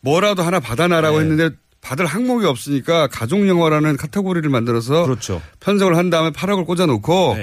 [0.00, 1.50] 뭐라도 하나 받아놔라고 했는데
[1.80, 5.40] 받을 항목이 없으니까 가족 영화라는 카테고리를 만들어서 그렇죠.
[5.60, 7.36] 편성을 한 다음에 8억을 꽂아놓고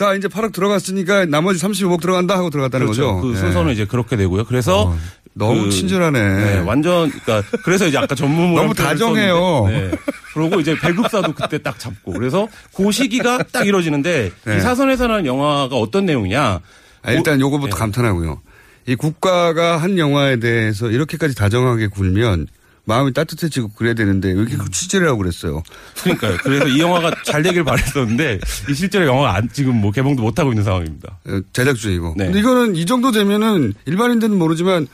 [0.00, 3.16] 자 이제 8억 들어갔으니까 나머지 35억 들어간다 하고 들어갔다는 그렇죠.
[3.16, 3.20] 거죠.
[3.20, 3.36] 그 예.
[3.38, 4.44] 순서는 이제 그렇게 되고요.
[4.44, 4.98] 그래서 어,
[5.34, 6.18] 너무 그- 친절하네.
[6.20, 9.66] 네, 완전 그러니까 그래서 이제 아까 전문으로 너무 다정해요.
[9.68, 9.90] 네.
[10.32, 14.56] 그리고 이제 배급사도 그때 딱 잡고 그래서 그 시기가 딱 이루어지는데 네.
[14.56, 16.60] 이 사선에서는 영화가 어떤 내용이냐?
[17.02, 17.42] 아, 일단 네.
[17.42, 18.40] 요거부터 감탄하고요.
[18.86, 22.46] 이 국가가 한 영화에 대해서 이렇게까지 다정하게 굴면
[22.84, 25.62] 마음이 따뜻해지고 그래야 되는데 왜 이렇게 그 취재를 하고 그랬어요?
[26.02, 26.36] 그러니까요.
[26.42, 30.50] 그래서 이 영화가 잘 되길 바랬었는데 이 실제로 영화가 안, 지금 뭐 개봉도 못 하고
[30.50, 31.18] 있는 상황입니다.
[31.26, 32.14] 어, 제작 중이고.
[32.16, 32.26] 네.
[32.26, 34.86] 근데 이거는 이 정도 되면은 일반인들은 모르지만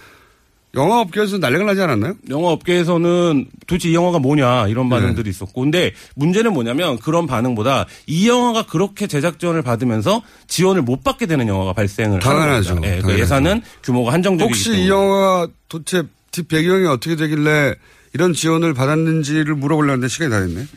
[0.75, 2.17] 영화 업계에서 난리가 나지 않았나요?
[2.29, 4.97] 영화 업계에서는 도대체 이 영화가 뭐냐 이런 네.
[4.97, 11.03] 반응들이 있었고 근데 문제는 뭐냐면 그런 반응보다 이 영화가 그렇게 제작 지원을 받으면서 지원을 못
[11.03, 12.71] 받게 되는 영화가 발생을 당연하죠.
[12.71, 12.97] 하는 겁니다.
[12.97, 13.19] 예, 그.
[13.19, 16.03] 예산은 규모가 한정적이기 혹시 때문에 이 영화가 도대체
[16.37, 17.75] 뒷 배경이 어떻게 되길래
[18.13, 20.69] 이런 지원을 받았는지를 물어보려는데 시간이 다 됐네.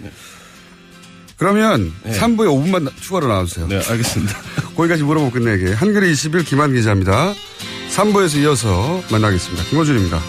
[1.37, 2.17] 그러면 네.
[2.17, 3.67] 3부에 5분만 추가로 나와주세요.
[3.67, 4.37] 네, 알겠습니다.
[4.77, 5.73] 거기까지 물어보고 끝내게.
[5.73, 7.33] 한겨레 20일 김한 기자입니다.
[7.93, 9.65] 3부에서 이어서 만나겠습니다.
[9.65, 10.21] 김호준입니다.